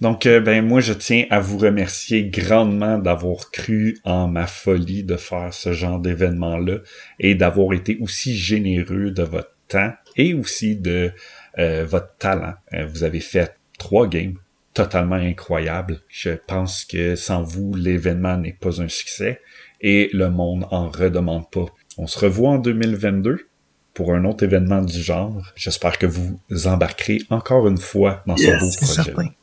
Donc, 0.00 0.24
euh, 0.24 0.40
ben 0.40 0.64
moi, 0.64 0.80
je 0.80 0.94
tiens 0.94 1.26
à 1.28 1.40
vous 1.40 1.58
remercier 1.58 2.24
grandement 2.24 2.98
d'avoir 2.98 3.50
cru 3.50 3.98
en 4.04 4.28
ma 4.28 4.46
folie 4.46 5.04
de 5.04 5.16
faire 5.16 5.52
ce 5.52 5.72
genre 5.72 6.00
d'événement-là 6.00 6.78
et 7.18 7.34
d'avoir 7.34 7.74
été 7.74 7.98
aussi 8.00 8.34
généreux 8.34 9.10
de 9.10 9.22
votre 9.22 9.54
temps 9.68 9.92
et 10.16 10.32
aussi 10.32 10.76
de 10.76 11.12
euh, 11.58 11.84
votre 11.84 12.16
talent. 12.16 12.54
Euh, 12.72 12.86
vous 12.86 13.04
avez 13.04 13.20
fait 13.20 13.54
trois 13.78 14.08
games 14.08 14.36
totalement 14.72 15.16
incroyables. 15.16 16.00
Je 16.08 16.30
pense 16.30 16.86
que 16.86 17.14
sans 17.14 17.42
vous, 17.42 17.74
l'événement 17.74 18.38
n'est 18.38 18.56
pas 18.58 18.80
un 18.80 18.88
succès 18.88 19.40
et 19.82 20.08
le 20.14 20.30
monde 20.30 20.66
en 20.70 20.88
redemande 20.88 21.50
pas. 21.50 21.66
On 21.98 22.06
se 22.06 22.18
revoit 22.18 22.50
en 22.50 22.58
2022 22.58 23.48
pour 23.92 24.14
un 24.14 24.24
autre 24.24 24.44
événement 24.44 24.80
du 24.80 25.02
genre. 25.02 25.42
J'espère 25.56 25.98
que 25.98 26.06
vous 26.06 26.40
embarquerez 26.64 27.18
encore 27.28 27.68
une 27.68 27.76
fois 27.76 28.22
dans 28.26 28.36
ce 28.36 28.46
beau 28.46 28.86
projet. 28.86 29.34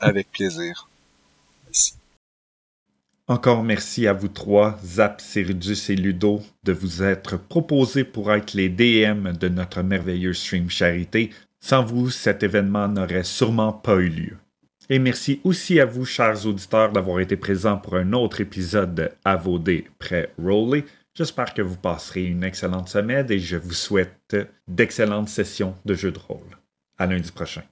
Avec 0.00 0.30
plaisir. 0.30 0.88
Encore 3.28 3.64
merci 3.64 4.06
à 4.06 4.12
vous 4.12 4.28
trois, 4.28 4.78
Zap, 4.84 5.20
Céridus 5.20 5.90
et 5.90 5.96
Ludo, 5.96 6.42
de 6.62 6.72
vous 6.72 7.02
être 7.02 7.36
proposés 7.36 8.04
pour 8.04 8.32
être 8.32 8.54
les 8.54 8.68
DM 8.68 9.32
de 9.32 9.48
notre 9.48 9.82
merveilleux 9.82 10.32
stream 10.32 10.70
charité. 10.70 11.30
Sans 11.58 11.84
vous, 11.84 12.10
cet 12.10 12.44
événement 12.44 12.86
n'aurait 12.86 13.24
sûrement 13.24 13.72
pas 13.72 13.96
eu 13.96 14.08
lieu. 14.08 14.36
Et 14.88 15.00
merci 15.00 15.40
aussi 15.42 15.80
à 15.80 15.86
vous, 15.86 16.04
chers 16.04 16.46
auditeurs, 16.46 16.92
d'avoir 16.92 17.18
été 17.18 17.36
présents 17.36 17.78
pour 17.78 17.96
un 17.96 18.12
autre 18.12 18.40
épisode 18.40 18.94
de 18.94 19.10
À 19.24 19.42
près 19.98 20.30
Rolly. 20.38 20.84
J'espère 21.12 21.52
que 21.52 21.62
vous 21.62 21.76
passerez 21.76 22.26
une 22.26 22.44
excellente 22.44 22.88
semaine 22.88 23.26
et 23.32 23.40
je 23.40 23.56
vous 23.56 23.72
souhaite 23.72 24.36
d'excellentes 24.68 25.30
sessions 25.30 25.74
de 25.84 25.94
jeux 25.94 26.12
de 26.12 26.18
rôle. 26.18 26.56
À 26.98 27.06
lundi 27.06 27.32
prochain. 27.32 27.62